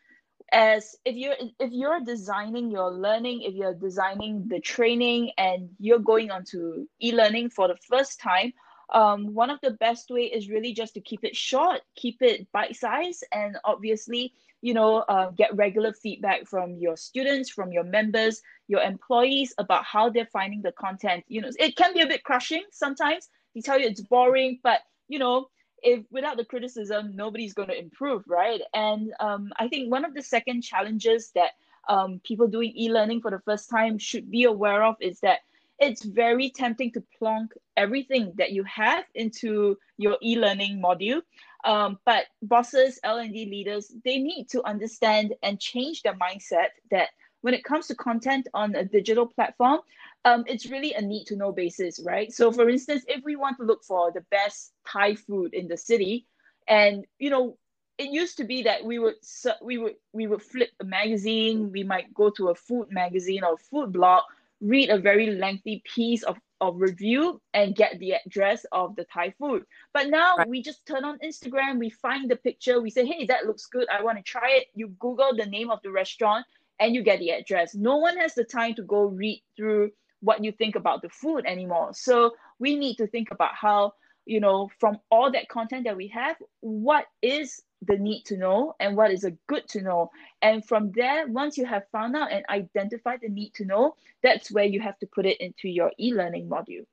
as 0.52 0.96
if 1.04 1.16
you're 1.16 1.34
if 1.58 1.72
you're 1.72 2.00
designing 2.00 2.70
your 2.70 2.90
learning 2.90 3.42
if 3.42 3.54
you're 3.54 3.74
designing 3.74 4.46
the 4.48 4.60
training 4.60 5.30
and 5.38 5.68
you're 5.78 5.98
going 6.12 6.30
on 6.30 6.44
to 6.44 6.86
e-learning 7.02 7.50
for 7.50 7.68
the 7.68 7.76
first 7.88 8.20
time 8.20 8.52
um, 8.94 9.34
one 9.34 9.50
of 9.50 9.58
the 9.62 9.72
best 9.72 10.10
way 10.10 10.22
is 10.22 10.48
really 10.48 10.72
just 10.72 10.94
to 10.94 11.00
keep 11.00 11.24
it 11.24 11.34
short 11.34 11.80
keep 11.96 12.22
it 12.22 12.46
bite 12.52 12.76
size 12.76 13.24
and 13.32 13.56
obviously 13.64 14.32
you 14.62 14.74
know 14.74 14.98
uh, 15.08 15.30
get 15.30 15.54
regular 15.54 15.92
feedback 15.92 16.46
from 16.46 16.76
your 16.76 16.96
students 16.96 17.50
from 17.50 17.72
your 17.72 17.84
members 17.84 18.42
your 18.68 18.80
employees 18.80 19.54
about 19.58 19.84
how 19.84 20.10
they're 20.10 20.28
finding 20.32 20.62
the 20.62 20.72
content. 20.72 21.24
You 21.28 21.42
know 21.42 21.50
it 21.58 21.76
can 21.76 21.94
be 21.94 22.00
a 22.00 22.06
bit 22.06 22.24
crushing 22.24 22.64
sometimes. 22.72 23.28
They 23.54 23.60
tell 23.60 23.78
you 23.78 23.86
it's 23.86 24.00
boring 24.00 24.58
but 24.62 24.80
you 25.08 25.18
know 25.18 25.48
if 25.82 26.04
without 26.10 26.36
the 26.36 26.44
criticism 26.44 27.14
nobody's 27.14 27.54
going 27.54 27.68
to 27.68 27.78
improve 27.78 28.24
right? 28.26 28.60
And 28.74 29.12
um, 29.20 29.52
i 29.58 29.68
think 29.68 29.90
one 29.90 30.04
of 30.04 30.14
the 30.14 30.22
second 30.22 30.62
challenges 30.62 31.30
that 31.34 31.52
um, 31.88 32.20
people 32.24 32.48
doing 32.48 32.72
e-learning 32.76 33.20
for 33.20 33.30
the 33.30 33.38
first 33.40 33.70
time 33.70 33.98
should 33.98 34.30
be 34.30 34.44
aware 34.44 34.82
of 34.82 34.96
is 35.00 35.20
that 35.20 35.40
it's 35.78 36.04
very 36.04 36.50
tempting 36.50 36.90
to 36.92 37.02
plonk 37.18 37.52
everything 37.76 38.32
that 38.36 38.52
you 38.52 38.64
have 38.64 39.04
into 39.14 39.76
your 39.98 40.16
e-learning 40.22 40.82
module 40.82 41.20
um, 41.66 41.98
but 42.06 42.24
bosses 42.42 42.98
l&d 43.04 43.46
leaders 43.50 43.92
they 44.04 44.18
need 44.18 44.48
to 44.48 44.64
understand 44.64 45.34
and 45.42 45.60
change 45.60 46.02
their 46.02 46.14
mindset 46.14 46.68
that 46.90 47.08
when 47.42 47.54
it 47.54 47.64
comes 47.64 47.86
to 47.86 47.94
content 47.94 48.48
on 48.54 48.74
a 48.74 48.84
digital 48.84 49.26
platform 49.26 49.80
um, 50.24 50.44
it's 50.46 50.66
really 50.66 50.94
a 50.94 51.00
need 51.00 51.24
to 51.26 51.36
know 51.36 51.52
basis 51.52 52.00
right? 52.04 52.32
So 52.32 52.50
for 52.50 52.68
instance 52.68 53.04
if 53.06 53.22
we 53.24 53.36
want 53.36 53.58
to 53.58 53.64
look 53.64 53.84
for 53.84 54.10
the 54.10 54.24
best 54.30 54.72
thai 54.90 55.14
food 55.14 55.54
in 55.54 55.68
the 55.68 55.76
city 55.76 56.26
and 56.68 57.04
you 57.18 57.30
know 57.30 57.56
it 57.98 58.10
used 58.10 58.36
to 58.36 58.44
be 58.44 58.62
that 58.62 58.84
we 58.84 58.98
would 58.98 59.14
we 59.62 59.78
would 59.78 59.94
we 60.12 60.26
would 60.26 60.42
flip 60.42 60.70
a 60.80 60.84
magazine 60.84 61.70
we 61.72 61.82
might 61.82 62.12
go 62.12 62.30
to 62.30 62.48
a 62.48 62.54
food 62.54 62.88
magazine 62.90 63.44
or 63.44 63.56
food 63.56 63.92
blog 63.92 64.22
read 64.60 64.90
a 64.90 64.98
very 64.98 65.30
lengthy 65.30 65.82
piece 65.84 66.22
of, 66.22 66.36
of 66.60 66.80
review 66.80 67.40
and 67.54 67.76
get 67.76 67.98
the 67.98 68.14
address 68.14 68.64
of 68.72 68.96
the 68.96 69.04
Thai 69.04 69.34
food. 69.38 69.64
But 69.92 70.08
now 70.08 70.36
right. 70.36 70.48
we 70.48 70.62
just 70.62 70.86
turn 70.86 71.04
on 71.04 71.18
Instagram, 71.18 71.78
we 71.78 71.90
find 71.90 72.30
the 72.30 72.36
picture, 72.36 72.80
we 72.80 72.90
say, 72.90 73.04
hey, 73.04 73.26
that 73.26 73.46
looks 73.46 73.66
good, 73.66 73.86
I 73.90 74.02
want 74.02 74.18
to 74.18 74.24
try 74.24 74.50
it. 74.52 74.68
You 74.74 74.88
Google 74.98 75.36
the 75.36 75.46
name 75.46 75.70
of 75.70 75.80
the 75.82 75.90
restaurant 75.90 76.46
and 76.80 76.94
you 76.94 77.02
get 77.02 77.18
the 77.18 77.30
address. 77.30 77.74
No 77.74 77.96
one 77.96 78.16
has 78.18 78.34
the 78.34 78.44
time 78.44 78.74
to 78.74 78.82
go 78.82 79.04
read 79.04 79.42
through 79.56 79.90
what 80.20 80.42
you 80.42 80.52
think 80.52 80.76
about 80.76 81.02
the 81.02 81.08
food 81.10 81.44
anymore. 81.46 81.90
So 81.92 82.34
we 82.58 82.76
need 82.76 82.96
to 82.96 83.06
think 83.06 83.30
about 83.30 83.54
how 83.54 83.92
you 84.26 84.40
know, 84.40 84.68
from 84.78 84.98
all 85.10 85.30
that 85.32 85.48
content 85.48 85.84
that 85.84 85.96
we 85.96 86.08
have, 86.08 86.36
what 86.60 87.06
is 87.22 87.62
the 87.82 87.96
need 87.96 88.24
to 88.24 88.36
know 88.36 88.74
and 88.80 88.96
what 88.96 89.10
is 89.10 89.24
a 89.24 89.30
good 89.46 89.66
to 89.68 89.82
know. 89.82 90.10
And 90.42 90.64
from 90.64 90.92
there, 90.92 91.26
once 91.26 91.56
you 91.56 91.66
have 91.66 91.84
found 91.92 92.16
out 92.16 92.32
and 92.32 92.44
identified 92.48 93.20
the 93.22 93.28
need 93.28 93.54
to 93.54 93.64
know, 93.64 93.94
that's 94.22 94.50
where 94.50 94.64
you 94.64 94.80
have 94.80 94.98
to 94.98 95.06
put 95.06 95.26
it 95.26 95.40
into 95.40 95.68
your 95.68 95.92
e-learning 95.98 96.48
module. 96.48 96.86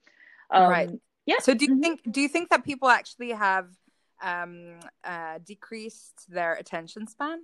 Um, 0.52 0.70
right. 0.70 0.90
Yeah. 1.26 1.40
So 1.40 1.54
do 1.54 1.66
you 1.66 1.72
mm-hmm. 1.72 1.82
think 1.82 2.12
do 2.12 2.22
you 2.22 2.28
think 2.28 2.50
that 2.50 2.64
people 2.64 2.90
actually 2.90 3.32
have 3.32 3.70
um, 4.22 4.76
uh, 5.04 5.40
decreased 5.46 6.30
their 6.30 6.54
attention 6.54 7.08
span? 7.08 7.40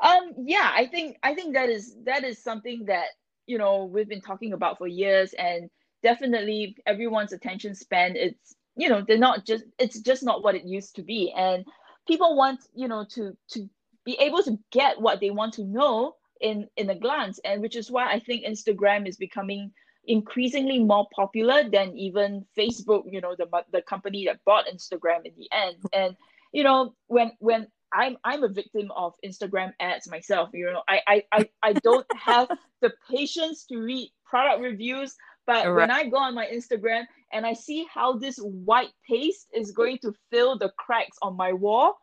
Um, 0.00 0.32
yeah, 0.46 0.70
I 0.72 0.86
think 0.86 1.18
I 1.22 1.34
think 1.34 1.54
that 1.54 1.68
is 1.68 1.96
that 2.04 2.24
is 2.24 2.42
something 2.42 2.86
that 2.86 3.08
you 3.46 3.58
know 3.58 3.84
we've 3.84 4.08
been 4.08 4.20
talking 4.20 4.52
about 4.52 4.78
for 4.78 4.86
years, 4.86 5.32
and 5.32 5.68
definitely 6.02 6.76
everyone's 6.86 7.32
attention 7.32 7.74
span. 7.74 8.16
It's 8.16 8.54
you 8.76 8.88
know 8.88 9.04
they're 9.06 9.18
not 9.18 9.44
just 9.46 9.64
it's 9.78 10.00
just 10.00 10.22
not 10.22 10.42
what 10.42 10.54
it 10.54 10.64
used 10.64 10.96
to 10.96 11.02
be, 11.02 11.32
and 11.36 11.64
people 12.06 12.36
want 12.36 12.60
you 12.74 12.88
know 12.88 13.04
to 13.10 13.36
to 13.50 13.68
be 14.04 14.16
able 14.20 14.42
to 14.42 14.58
get 14.70 15.00
what 15.00 15.20
they 15.20 15.30
want 15.30 15.54
to 15.54 15.64
know 15.64 16.16
in 16.40 16.68
in 16.76 16.90
a 16.90 16.94
glance, 16.94 17.38
and 17.44 17.60
which 17.60 17.76
is 17.76 17.90
why 17.90 18.10
I 18.10 18.18
think 18.18 18.44
Instagram 18.44 19.08
is 19.08 19.16
becoming 19.16 19.72
increasingly 20.04 20.80
more 20.80 21.06
popular 21.14 21.68
than 21.68 21.96
even 21.96 22.44
Facebook, 22.58 23.04
you 23.10 23.20
know, 23.20 23.34
the 23.36 23.46
the 23.72 23.82
company 23.82 24.24
that 24.26 24.44
bought 24.44 24.66
Instagram 24.66 25.24
in 25.24 25.32
the 25.36 25.48
end. 25.52 25.76
And 25.92 26.16
you 26.52 26.64
know, 26.64 26.94
when 27.06 27.32
when 27.38 27.68
I'm 27.92 28.16
I'm 28.24 28.42
a 28.42 28.48
victim 28.48 28.90
of 28.96 29.14
Instagram 29.24 29.72
ads 29.80 30.10
myself. 30.10 30.50
You 30.52 30.72
know, 30.72 30.82
I 30.88 31.00
I 31.06 31.22
I, 31.32 31.48
I 31.62 31.72
don't 31.74 32.06
have 32.16 32.48
the 32.80 32.92
patience 33.10 33.66
to 33.66 33.78
read 33.78 34.10
product 34.24 34.60
reviews. 34.60 35.14
But 35.46 35.66
right. 35.66 35.74
when 35.74 35.90
I 35.90 36.08
go 36.08 36.18
on 36.18 36.34
my 36.34 36.46
Instagram 36.46 37.04
and 37.32 37.46
I 37.46 37.54
see 37.54 37.86
how 37.92 38.18
this 38.18 38.36
white 38.38 38.92
paste 39.08 39.48
is 39.54 39.72
going 39.72 39.98
to 39.98 40.14
fill 40.30 40.58
the 40.58 40.70
cracks 40.76 41.16
on 41.22 41.36
my 41.36 41.52
wall, 41.52 41.98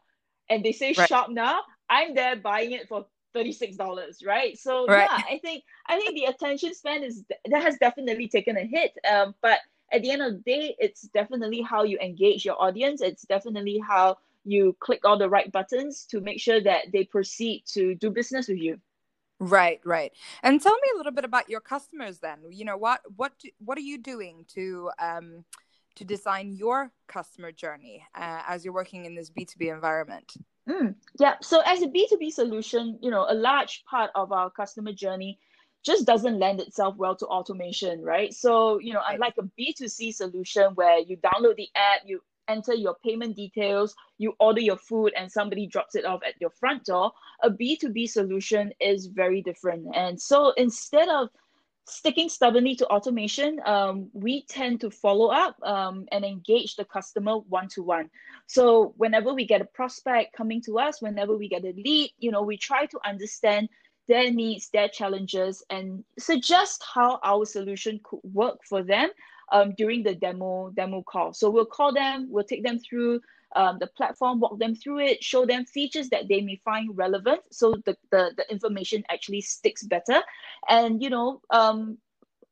and 0.50 0.64
they 0.64 0.72
say 0.72 0.94
right. 0.98 1.08
shop 1.08 1.30
now, 1.30 1.62
I'm 1.90 2.16
there 2.16 2.36
buying 2.36 2.72
it 2.72 2.88
for 2.88 3.06
$36 3.36 4.26
right? 4.26 4.58
So 4.58 4.88
right. 4.88 5.08
yeah 5.10 5.24
i 5.30 5.38
think 5.38 5.64
i 5.88 5.98
think 5.98 6.16
the 6.16 6.26
attention 6.26 6.74
span 6.74 7.04
is 7.04 7.24
that 7.50 7.62
has 7.62 7.78
definitely 7.78 8.28
taken 8.28 8.58
a 8.58 8.66
hit. 8.66 8.98
Um, 9.10 9.36
but 9.42 9.60
at 9.92 10.02
the 10.02 10.12
end 10.12 10.22
of 10.22 10.34
the 10.34 10.40
day 10.40 10.76
it's 10.80 11.04
definitely 11.14 11.62
how 11.62 11.84
you 11.84 11.98
engage 12.00 12.46
your 12.46 12.62
audience. 12.62 13.02
It's 13.02 13.24
definitely 13.24 13.82
how 13.88 14.18
you 14.46 14.76
click 14.80 15.02
all 15.06 15.18
the 15.18 15.30
right 15.30 15.52
buttons 15.52 16.06
to 16.10 16.22
make 16.22 16.40
sure 16.40 16.62
that 16.62 16.86
they 16.92 17.04
proceed 17.04 17.64
to 17.74 17.96
do 17.96 18.10
business 18.10 18.48
with 18.48 18.58
you 18.58 18.80
right 19.40 19.80
right 19.86 20.12
and 20.44 20.62
tell 20.62 20.74
me 20.74 20.88
a 20.94 20.98
little 20.98 21.12
bit 21.12 21.26
about 21.26 21.50
your 21.50 21.62
customers 21.62 22.20
then 22.20 22.40
you 22.50 22.66
know 22.66 22.78
what 22.78 23.02
what 23.16 23.34
what 23.60 23.78
are 23.78 23.82
you 23.82 23.98
doing 23.98 24.46
to 24.48 24.92
um 25.00 25.44
to 25.96 26.04
design 26.04 26.54
your 26.54 26.92
customer 27.08 27.52
journey 27.52 28.06
uh, 28.16 28.42
as 28.48 28.64
you're 28.64 28.74
working 28.74 29.06
in 29.06 29.16
this 29.16 29.30
b2b 29.30 29.74
environment 29.74 30.36
Mm, 30.70 30.96
yeah. 31.20 31.36
So 31.42 31.62
as 31.66 31.82
a 31.82 31.88
B2B 31.88 32.32
solution, 32.32 33.00
you 33.02 33.10
know, 33.10 33.26
a 33.28 33.34
large 33.34 33.84
part 33.90 34.12
of 34.14 34.32
our 34.32 34.52
customer 34.52 34.94
journey 34.94 35.40
just 35.84 36.06
doesn't 36.06 36.38
lend 36.38 36.60
itself 36.60 36.96
well 36.98 37.16
to 37.16 37.26
automation, 37.26 38.04
right? 38.04 38.34
So, 38.34 38.80
you 38.80 38.94
know, 38.94 39.02
unlike 39.08 39.34
a 39.40 39.44
B2C 39.60 40.14
solution 40.14 40.74
where 40.76 41.00
you 41.00 41.18
download 41.18 41.56
the 41.56 41.70
app, 41.76 42.02
you 42.06 42.22
enter 42.50 42.74
your 42.74 42.96
payment 43.04 43.36
details, 43.36 43.96
you 44.18 44.34
order 44.40 44.60
your 44.60 44.78
food, 44.78 45.14
and 45.16 45.32
somebody 45.32 45.68
drops 45.68 45.96
it 45.96 46.06
off 46.06 46.22
at 46.28 46.40
your 46.42 46.50
front 46.50 46.86
door, 46.86 47.12
a 47.44 47.50
B2B 47.50 48.10
solution 48.10 48.74
is 48.82 49.06
very 49.06 49.42
different. 49.42 49.88
And 49.96 50.20
so 50.20 50.52
instead 50.58 51.08
of 51.08 51.30
sticking 51.86 52.30
stubbornly 52.30 52.76
to 52.76 52.88
automation, 52.88 53.60
um, 53.66 54.10
we 54.14 54.44
tend 54.44 54.82
to 54.82 54.92
follow 54.92 55.28
up 55.28 55.56
um, 55.64 56.06
and 56.12 56.24
engage 56.24 56.76
the 56.76 56.86
customer 56.86 57.38
one 57.38 57.68
to 57.70 57.84
one. 57.84 58.10
So 58.48 58.94
whenever 58.98 59.34
we 59.34 59.46
get 59.46 59.62
a 59.62 59.66
prospect 59.66 60.36
coming 60.36 60.62
to 60.64 60.80
us, 60.80 61.02
whenever 61.02 61.36
we 61.36 61.50
get 61.50 61.64
a 61.64 61.74
lead, 61.76 62.12
you 62.20 62.32
know, 62.32 62.42
we 62.42 62.58
try 62.58 62.86
to 62.86 63.00
understand 63.06 63.70
their 64.08 64.32
needs, 64.32 64.70
their 64.70 64.90
challenges, 64.90 65.64
and 65.70 66.04
suggest 66.18 66.84
how 66.96 67.20
our 67.24 67.46
solution 67.46 68.00
could 68.04 68.22
work 68.24 68.60
for 68.68 68.82
them 68.84 69.10
um, 69.52 69.74
during 69.78 70.04
the 70.04 70.16
demo 70.16 70.72
demo 70.76 71.04
call. 71.04 71.34
So 71.34 71.50
we'll 71.50 71.66
call 71.66 71.94
them, 71.94 72.28
we'll 72.30 72.44
take 72.44 72.64
them 72.64 72.80
through 72.80 73.22
um, 73.56 73.78
the 73.80 73.88
platform, 73.88 74.40
walk 74.40 74.60
them 74.60 74.76
through 74.76 75.00
it, 75.00 75.24
show 75.24 75.46
them 75.46 75.66
features 75.66 76.10
that 76.10 76.28
they 76.28 76.42
may 76.42 76.62
find 76.64 76.96
relevant, 76.96 77.42
so 77.52 77.74
the 77.86 77.98
the, 78.12 78.32
the 78.38 78.52
information 78.52 79.04
actually 79.10 79.42
sticks 79.42 79.84
better. 79.84 80.22
And 80.68 81.02
you 81.02 81.10
know, 81.10 81.42
um, 81.50 81.98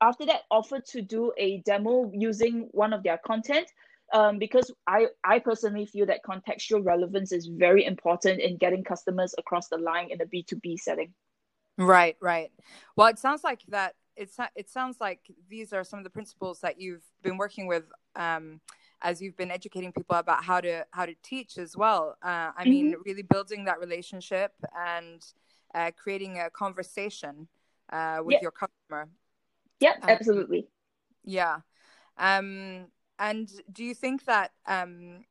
after 0.02 0.26
that, 0.26 0.42
offer 0.52 0.80
to 0.80 1.02
do 1.02 1.34
a 1.38 1.60
demo 1.60 2.12
using 2.14 2.68
one 2.72 2.94
of 2.94 3.04
their 3.04 3.18
content. 3.18 3.68
Um, 4.14 4.40
because 4.40 4.72
I, 4.88 5.08
I 5.26 5.40
personally 5.40 5.86
feel 5.86 6.06
that 6.06 6.22
contextual 6.24 6.86
relevance 6.86 7.34
is 7.34 7.48
very 7.48 7.84
important 7.84 8.40
in 8.40 8.56
getting 8.56 8.82
customers 8.82 9.36
across 9.38 9.68
the 9.68 9.78
line 9.78 10.12
in 10.12 10.22
a 10.22 10.26
B2B 10.26 10.80
setting. 10.80 11.14
Right, 11.78 12.16
right. 12.22 12.52
Well, 12.96 13.08
it 13.08 13.20
sounds 13.20 13.44
like 13.44 13.62
that. 13.68 13.96
It's 14.18 14.38
it 14.56 14.70
sounds 14.70 14.98
like 15.00 15.20
these 15.50 15.74
are 15.74 15.84
some 15.84 16.00
of 16.00 16.04
the 16.04 16.10
principles 16.10 16.60
that 16.62 16.80
you've 16.80 17.06
been 17.22 17.38
working 17.38 17.68
with 17.68 17.84
um, 18.16 18.60
as 19.02 19.22
you've 19.22 19.38
been 19.38 19.52
educating 19.52 19.92
people 19.92 20.16
about 20.16 20.44
how 20.44 20.60
to 20.62 20.86
how 20.92 21.06
to 21.06 21.14
teach 21.24 21.58
as 21.58 21.78
well. 21.78 22.18
Uh, 22.24 22.28
I 22.28 22.62
mm-hmm. 22.62 22.70
mean, 22.70 22.96
really 23.06 23.24
building 23.24 23.66
that 23.66 23.80
relationship 23.80 24.52
and 24.76 25.24
uh, 25.74 25.92
creating 25.96 26.40
a 26.40 26.50
conversation 26.50 27.48
uh, 27.92 28.20
with 28.24 28.42
your 28.42 28.52
customer. 28.52 29.10
Yeah, 29.80 29.94
um, 30.02 30.10
absolutely. 30.10 30.68
Yeah. 31.24 31.58
Um, 32.18 32.88
and 33.20 33.50
do 33.72 33.84
you 33.84 33.94
think 33.94 34.26
that 34.26 34.52
um, 34.66 35.26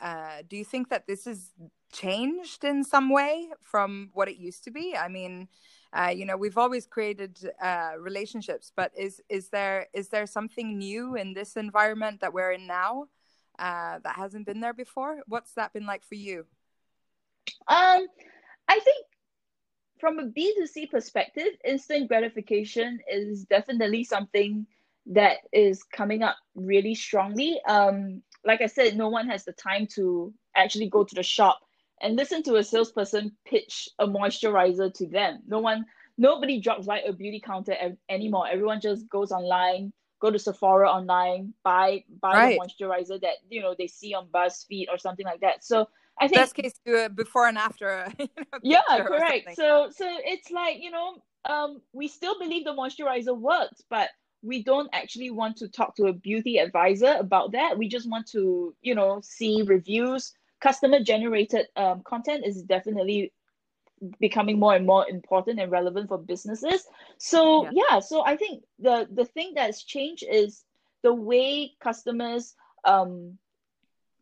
uh, 0.00 0.42
do 0.48 0.56
you 0.56 0.64
think 0.64 0.90
that 0.90 1.06
this 1.06 1.24
has 1.24 1.50
changed 1.92 2.64
in 2.64 2.84
some 2.84 3.10
way 3.10 3.48
from 3.60 4.10
what 4.14 4.28
it 4.28 4.36
used 4.36 4.64
to 4.64 4.70
be? 4.70 4.96
I 4.96 5.08
mean, 5.08 5.48
uh, 5.92 6.12
you 6.14 6.24
know 6.26 6.36
we've 6.36 6.58
always 6.58 6.86
created 6.86 7.38
uh, 7.62 7.92
relationships 7.98 8.72
but 8.76 8.92
is 8.96 9.20
is 9.28 9.48
there 9.48 9.86
is 9.92 10.08
there 10.08 10.26
something 10.26 10.78
new 10.78 11.16
in 11.16 11.34
this 11.34 11.56
environment 11.56 12.20
that 12.20 12.32
we're 12.32 12.52
in 12.52 12.66
now 12.66 13.06
uh, 13.58 13.98
that 14.04 14.14
hasn't 14.16 14.46
been 14.46 14.60
there 14.60 14.74
before? 14.74 15.20
What's 15.26 15.52
that 15.54 15.72
been 15.72 15.86
like 15.86 16.04
for 16.04 16.14
you? 16.14 16.46
Um 17.66 18.06
i 18.68 18.78
think 18.80 19.06
from 19.98 20.18
a 20.18 20.26
b2c 20.26 20.90
perspective 20.90 21.48
instant 21.64 22.08
gratification 22.08 23.00
is 23.10 23.44
definitely 23.44 24.04
something 24.04 24.66
that 25.06 25.38
is 25.52 25.82
coming 25.82 26.22
up 26.22 26.36
really 26.54 26.94
strongly. 26.94 27.60
Um 27.66 28.22
like 28.44 28.60
i 28.60 28.66
said 28.66 28.96
no 28.96 29.08
one 29.08 29.28
has 29.28 29.44
the 29.44 29.52
time 29.52 29.86
to 29.86 30.32
actually 30.54 30.88
go 30.88 31.02
to 31.04 31.14
the 31.14 31.22
shop 31.22 31.58
and 32.00 32.16
listen 32.16 32.42
to 32.44 32.56
a 32.56 32.64
salesperson 32.64 33.32
pitch 33.44 33.88
a 33.98 34.06
moisturizer 34.06 34.92
to 34.94 35.06
them. 35.06 35.40
No 35.46 35.58
one, 35.58 35.84
nobody 36.16 36.60
drops 36.60 36.86
by 36.86 37.00
a 37.00 37.12
beauty 37.12 37.40
counter 37.40 37.74
anymore. 38.08 38.46
Everyone 38.48 38.80
just 38.80 39.08
goes 39.08 39.32
online, 39.32 39.92
go 40.20 40.30
to 40.30 40.38
Sephora 40.38 40.90
online, 40.90 41.54
buy 41.62 42.04
buy 42.20 42.34
right. 42.34 42.58
the 42.58 42.84
moisturizer 42.84 43.20
that 43.20 43.36
you 43.50 43.60
know 43.60 43.74
they 43.78 43.86
see 43.86 44.14
on 44.14 44.28
BuzzFeed 44.28 44.86
or 44.90 44.98
something 44.98 45.26
like 45.26 45.40
that. 45.40 45.64
So 45.64 45.88
I 46.20 46.28
think 46.28 46.40
best 46.40 46.54
case 46.54 46.74
do 46.84 46.96
it 46.96 47.14
before 47.14 47.46
and 47.46 47.58
after. 47.58 48.12
You 48.18 48.28
know, 48.36 48.58
yeah, 48.62 49.04
correct. 49.04 49.54
So 49.54 49.90
so 49.90 50.06
it's 50.24 50.50
like 50.50 50.78
you 50.80 50.90
know 50.90 51.22
um, 51.48 51.80
we 51.92 52.08
still 52.08 52.38
believe 52.38 52.64
the 52.64 52.74
moisturizer 52.74 53.36
works, 53.36 53.82
but 53.88 54.10
we 54.42 54.62
don't 54.62 54.88
actually 54.92 55.30
want 55.30 55.56
to 55.56 55.68
talk 55.68 55.96
to 55.96 56.06
a 56.06 56.12
beauty 56.12 56.58
advisor 56.58 57.16
about 57.18 57.52
that. 57.52 57.76
We 57.76 57.88
just 57.88 58.08
want 58.08 58.28
to, 58.28 58.74
you 58.82 58.94
know, 58.94 59.20
see 59.22 59.62
reviews, 59.62 60.32
customer 60.60 61.00
generated 61.00 61.66
um, 61.76 62.02
content 62.02 62.44
is 62.44 62.62
definitely 62.62 63.32
becoming 64.20 64.58
more 64.58 64.74
and 64.76 64.86
more 64.86 65.08
important 65.08 65.58
and 65.58 65.72
relevant 65.72 66.08
for 66.08 66.18
businesses 66.18 66.86
so 67.18 67.64
yeah. 67.64 67.82
yeah, 67.90 68.00
so 68.00 68.24
i 68.24 68.36
think 68.36 68.62
the 68.78 69.08
the 69.12 69.24
thing 69.24 69.52
that's 69.54 69.82
changed 69.82 70.24
is 70.30 70.64
the 71.02 71.12
way 71.12 71.72
customers 71.80 72.54
um, 72.84 73.38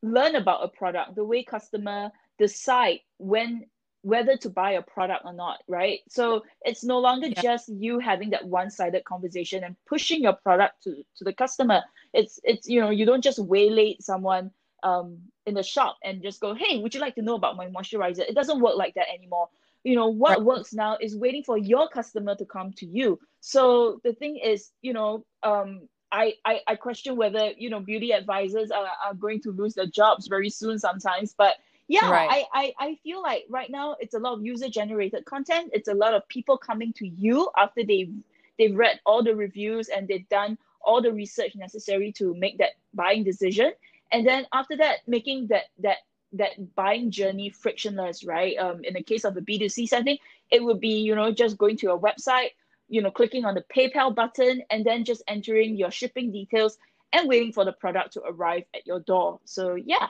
learn 0.03 0.35
about 0.35 0.65
a 0.65 0.69
product 0.69 1.15
the 1.15 1.25
way 1.25 1.43
customer 1.43 2.11
decide 2.39 3.01
when 3.19 3.67
whether 4.03 4.37
to 4.37 4.49
buy 4.49 4.73
a 4.73 4.83
product 4.83 5.25
or 5.25 5.33
not 5.33 5.59
right 5.69 6.01
so 6.09 6.45
it's 6.63 6.85
no 6.85 6.99
longer 6.99 7.27
yeah. 7.27 7.43
just 7.43 7.69
you 7.69 7.99
having 7.99 8.31
that 8.31 8.47
one-sided 8.47 9.05
conversation 9.05 9.65
and 9.65 9.75
pushing 9.87 10.23
your 10.23 10.33
product 10.33 10.83
to 10.85 11.05
to 11.17 11.25
the 11.25 11.33
customer 11.33 11.83
it's 12.15 12.39
it's 12.45 12.69
you 12.69 12.81
know 12.81 12.91
you 12.91 13.05
don't 13.05 13.25
just 13.25 13.39
waylay 13.39 13.97
someone 14.01 14.51
um, 14.83 15.19
in 15.47 15.55
the 15.55 15.63
shop 15.63 15.97
and 16.05 16.23
just 16.23 16.41
go, 16.41 16.55
hey, 16.55 16.79
would 16.79 16.95
you 16.95 17.01
like 17.01 17.15
to 17.17 17.23
know 17.23 17.35
about 17.35 17.57
my 17.57 17.67
moisturizer? 17.69 18.21
It 18.21 18.35
doesn't 18.35 18.61
work 18.61 18.77
like 18.77 18.95
that 18.95 19.07
anymore. 19.13 19.49
You 19.85 19.95
know, 19.95 20.09
what 20.09 20.39
right. 20.39 20.43
works 20.43 20.75
now 20.75 20.99
is 21.01 21.17
waiting 21.17 21.45
for 21.45 21.57
your 21.57 21.89
customer 21.89 22.35
to 22.37 22.45
come 22.45 22.73
to 22.75 22.87
you. 22.87 23.21
So 23.41 24.01
the 24.03 24.13
thing 24.13 24.37
is, 24.37 24.71
you 24.83 24.93
know, 24.93 25.25
um, 25.43 25.89
I, 26.11 26.35
I, 26.45 26.61
I 26.67 26.75
question 26.77 27.17
whether, 27.17 27.51
you 27.57 27.71
know, 27.71 27.81
beauty 27.81 28.13
advisors 28.13 28.71
are, 28.71 28.89
are 29.05 29.15
going 29.15 29.41
to 29.43 29.53
lose 29.53 29.75
their 29.75 29.87
jobs 29.87 30.27
very 30.27 30.51
soon 30.51 30.79
sometimes. 30.79 31.35
But 31.37 31.55
yeah, 31.89 32.11
right. 32.11 32.29
I, 32.31 32.45
I, 32.53 32.75
I 32.79 32.95
feel 33.05 33.23
like 33.23 33.45
right 33.49 33.71
now 33.71 33.97
it's 34.01 34.15
a 34.15 34.19
lot 34.19 34.35
of 34.35 34.45
user 34.45 34.69
generated 34.69 35.25
content. 35.25 35.71
It's 35.73 35.89
a 35.89 35.95
lot 35.95 36.15
of 36.15 36.27
people 36.29 36.59
coming 36.59 36.93
to 36.95 37.07
you 37.07 37.49
after 37.57 37.85
they've 37.85 38.13
they've 38.59 38.75
read 38.75 38.99
all 39.05 39.23
the 39.23 39.37
reviews 39.37 39.89
and 39.89 40.09
they've 40.09 40.29
done 40.29 40.59
all 40.81 41.03
the 41.03 41.13
research 41.13 41.55
necessary 41.55 42.13
to 42.13 42.35
make 42.35 42.59
that 42.59 42.71
buying 42.95 43.23
decision 43.23 43.73
and 44.13 44.27
then 44.27 44.47
after 44.53 44.77
that 44.77 44.99
making 45.07 45.49
that 45.49 45.65
that 45.79 45.99
that 46.33 46.75
buying 46.75 47.11
journey 47.11 47.51
frictionless 47.51 48.25
right? 48.25 48.57
Um, 48.59 48.85
in 48.85 48.95
the 48.95 49.03
case 49.03 49.25
of 49.25 49.35
the 49.35 49.41
b2c 49.41 49.89
setting 49.89 50.19
it 50.51 50.63
would 50.63 50.81
be 50.81 51.01
you 51.01 51.15
know 51.15 51.33
just 51.33 51.59
going 51.59 51.77
to 51.79 51.93
a 51.93 51.99
website 51.99 52.51
you 52.89 53.03
know 53.03 53.11
clicking 53.11 53.45
on 53.45 53.55
the 53.55 53.65
paypal 53.75 54.15
button 54.15 54.63
and 54.71 54.85
then 54.85 55.05
just 55.05 55.23
entering 55.27 55.77
your 55.77 55.91
shipping 55.91 56.33
details 56.33 56.79
and 57.13 57.29
waiting 57.29 57.53
for 57.53 57.65
the 57.65 57.73
product 57.73 58.15
to 58.15 58.23
arrive 58.23 58.65
at 58.75 58.87
your 58.87 59.01
door. 59.01 59.41
So 59.45 59.75
yeah. 59.75 60.09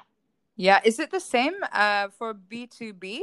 Yeah. 0.56 0.80
Is 0.84 0.98
it 0.98 1.10
the 1.10 1.20
same 1.20 1.54
uh, 1.72 2.08
for 2.08 2.34
b2b 2.34 3.20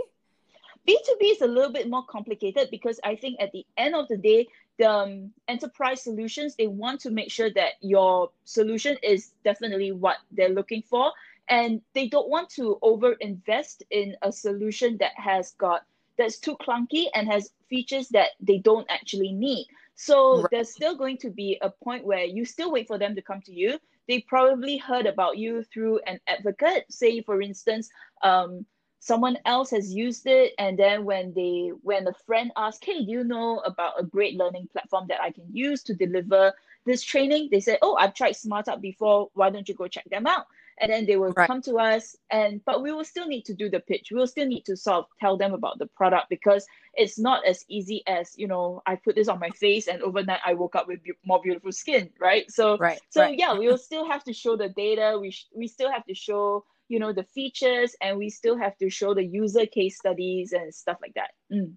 b2b 0.88 1.22
is 1.22 1.42
a 1.42 1.48
little 1.48 1.72
bit 1.72 1.90
more 1.90 2.04
complicated 2.06 2.68
because 2.70 3.00
i 3.04 3.16
think 3.16 3.38
at 3.40 3.52
the 3.52 3.66
end 3.78 3.96
of 3.96 4.08
the 4.10 4.18
day 4.18 4.48
the 4.80 4.90
um, 4.90 5.32
enterprise 5.48 6.04
solutions 6.04 6.56
they 6.56 6.68
want 6.68 7.02
to 7.02 7.12
make 7.12 7.32
sure 7.32 7.52
that 7.52 7.74
your 7.82 8.32
solution 8.44 8.98
is 9.04 9.32
definitely 9.44 9.92
what 9.92 10.18
they're 10.32 10.50
looking 10.50 10.82
for. 10.82 11.12
And 11.50 11.82
they 11.94 12.08
don't 12.08 12.30
want 12.30 12.50
to 12.52 12.80
over 12.82 13.14
invest 13.14 13.84
in 13.92 14.16
a 14.22 14.32
solution 14.32 14.98
that 15.00 15.12
has 15.16 15.52
got 15.58 15.84
that's 16.18 16.38
too 16.38 16.56
clunky 16.58 17.08
and 17.16 17.28
has 17.28 17.52
features 17.70 18.10
that 18.10 18.30
they 18.40 18.60
don't 18.60 18.88
actually 18.90 19.32
need. 19.32 19.68
So 19.96 20.42
right. 20.42 20.46
there's 20.52 20.72
still 20.72 20.96
going 20.96 21.18
to 21.18 21.30
be 21.30 21.58
a 21.62 21.70
point 21.70 22.06
where 22.06 22.24
you 22.24 22.46
still 22.46 22.72
wait 22.72 22.88
for 22.88 22.98
them 22.98 23.16
to 23.16 23.22
come 23.22 23.42
to 23.42 23.54
you. 23.54 23.80
They 24.08 24.22
probably 24.22 24.78
heard 24.78 25.06
about 25.06 25.38
you 25.38 25.64
through 25.64 26.00
an 26.08 26.20
advocate. 26.28 26.86
Say 26.90 27.22
for 27.22 27.42
instance 27.42 27.90
um, 28.24 28.66
someone 29.04 29.38
else 29.46 29.70
has 29.70 29.94
used 29.94 30.26
it 30.28 30.54
and 30.58 30.80
then 30.80 31.04
when 31.04 31.34
they 31.34 31.72
when 31.82 32.08
a 32.08 32.14
friend 32.26 32.52
asks 32.56 32.86
hey 32.86 33.04
do 33.04 33.12
you 33.12 33.24
know 33.24 33.60
about 33.66 34.00
a 34.00 34.04
great 34.04 34.38
learning 34.38 34.66
platform 34.72 35.06
that 35.10 35.22
i 35.22 35.30
can 35.30 35.46
use 35.52 35.84
to 35.84 35.94
deliver 35.94 36.54
this 36.86 37.04
training? 37.04 37.50
They 37.52 37.60
say 37.60 37.78
oh 37.82 37.96
i've 38.00 38.14
tried 38.14 38.34
smartup 38.34 38.82
before. 38.82 39.30
Why 39.34 39.50
don't 39.50 39.68
you 39.68 39.76
go 39.76 39.88
check 39.88 40.10
them 40.10 40.28
out? 40.28 40.46
And 40.80 40.92
then 40.92 41.06
they 41.06 41.18
will 41.18 41.34
right. 41.34 41.46
come 41.46 41.62
to 41.64 41.76
us 41.76 42.16
and 42.32 42.64
but 42.66 42.82
we 42.82 42.92
will 42.92 43.04
still 43.04 43.28
need 43.28 43.46
to 43.46 43.54
do 43.54 43.70
the 43.70 43.80
pitch. 43.80 44.10
We 44.12 44.18
will 44.18 44.28
still 44.28 44.48
need 44.48 44.66
to 44.66 44.76
sort 44.76 44.98
of 44.98 45.06
tell 45.20 45.38
them 45.38 45.54
about 45.54 45.78
the 45.78 45.86
product 45.86 46.30
because 46.30 46.66
it's 46.96 47.20
not 47.20 47.46
as 47.46 47.64
easy 47.68 48.04
as 48.08 48.38
you 48.38 48.48
know 48.48 48.82
i 48.86 48.96
put 48.96 49.16
this 49.16 49.28
on 49.28 49.40
my 49.40 49.50
face 49.50 49.88
and 49.88 50.02
overnight 50.02 50.40
i 50.46 50.54
woke 50.54 50.76
up 50.76 50.88
with 50.88 51.02
be- 51.04 51.14
more 51.26 51.42
beautiful 51.42 51.72
skin 51.72 52.10
right? 52.20 52.50
So 52.52 52.78
right 52.78 53.00
so 53.10 53.22
right. 53.22 53.38
yeah 53.38 53.54
we 53.58 53.68
will 53.68 53.78
still 53.78 54.10
have 54.10 54.24
to 54.26 54.34
show 54.34 54.58
the 54.58 54.70
data. 54.70 55.18
We 55.20 55.32
sh- 55.32 55.48
we 55.56 55.68
still 55.68 55.92
have 55.92 56.06
to 56.06 56.14
show 56.14 56.66
you 56.90 57.00
know 57.00 57.14
the 57.14 57.24
features 57.24 57.96
and 58.02 58.18
we 58.18 58.30
still 58.30 58.58
have 58.58 58.78
to 58.78 58.90
show 58.90 59.14
the 59.14 59.24
user 59.24 59.66
case 59.66 59.98
studies 59.98 60.52
and 60.52 60.74
stuff 60.74 60.98
like 61.02 61.14
that. 61.16 61.32
Mm. 61.52 61.74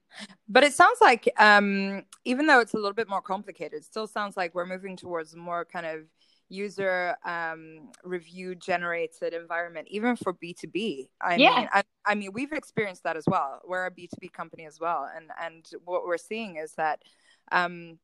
but 0.49 0.65
it 0.65 0.73
sounds 0.73 0.99
like 1.01 1.29
um, 1.39 2.03
even 2.25 2.47
though 2.47 2.61
it's 2.61 2.75
a 2.75 2.77
little 2.77 2.93
bit 2.93 3.09
more 3.09 3.23
complicated 3.23 3.81
it 3.81 3.85
still 3.85 4.07
sounds 4.07 4.37
like 4.37 4.55
we're 4.55 4.67
moving 4.67 4.97
towards 4.97 5.37
more 5.37 5.65
kind 5.65 5.87
of 5.87 6.01
user 6.49 7.17
um, 7.25 7.91
review 8.05 8.55
generated 8.55 9.35
environment 9.35 9.89
even 9.91 10.15
for 10.15 10.33
b2b 10.33 11.09
i 11.21 11.35
yeah. 11.37 11.57
mean 11.57 11.69
I, 11.73 11.83
I 12.07 12.15
mean 12.15 12.31
we've 12.33 12.53
experienced 12.53 13.03
that 13.03 13.17
as 13.17 13.25
well. 13.27 13.61
We're 13.67 13.87
a 13.87 13.91
b2b 13.91 14.33
company 14.33 14.65
as 14.65 14.79
well. 14.81 15.11
And 15.15 15.31
and 15.43 15.69
what 15.85 16.07
we're 16.07 16.17
seeing 16.17 16.57
is 16.57 16.73
that 16.75 17.03
um, 17.51 17.99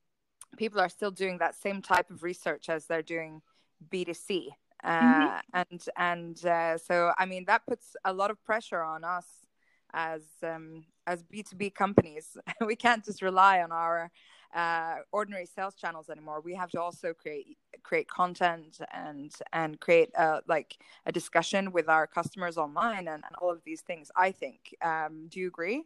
people 0.56 0.80
are 0.80 0.88
still 0.88 1.12
doing 1.12 1.38
that 1.38 1.54
same 1.54 1.80
type 1.80 2.11
of 2.11 2.23
research 2.23 2.68
as 2.68 2.87
they're 2.87 3.02
doing 3.02 3.40
b2c 3.90 4.49
mm-hmm. 4.85 5.23
Uh, 5.23 5.41
and 5.55 5.85
and 5.97 6.47
uh, 6.47 6.79
so 6.79 7.12
I 7.19 7.27
mean 7.27 7.45
that 7.47 7.67
puts 7.67 7.97
a 8.05 8.12
lot 8.12 8.31
of 8.31 8.43
pressure 8.45 8.83
on 8.83 9.05
us 9.05 9.27
as 9.93 10.23
um, 10.43 10.85
as 11.07 11.23
B 11.23 11.43
two 11.43 11.57
B 11.57 11.71
companies. 11.71 12.37
we 12.67 12.77
can't 12.77 13.05
just 13.05 13.23
rely 13.23 13.61
on 13.62 13.73
our 13.73 14.11
uh, 14.55 14.97
ordinary 15.12 15.47
sales 15.47 15.75
channels 15.75 16.11
anymore. 16.11 16.41
We 16.41 16.55
have 16.55 16.71
to 16.71 16.81
also 16.81 17.12
create 17.15 17.57
create 17.83 18.09
content 18.09 18.81
and 18.93 19.33
and 19.53 19.81
create 19.81 20.11
a, 20.17 20.41
like 20.47 20.77
a 21.07 21.12
discussion 21.12 21.73
with 21.73 21.89
our 21.89 22.07
customers 22.07 22.59
online 22.59 23.09
and, 23.09 23.23
and 23.25 23.35
all 23.41 23.51
of 23.51 23.62
these 23.65 23.81
things. 23.83 24.11
I 24.17 24.33
think. 24.33 24.75
Um, 24.83 25.29
do 25.29 25.41
you 25.41 25.49
agree? 25.49 25.85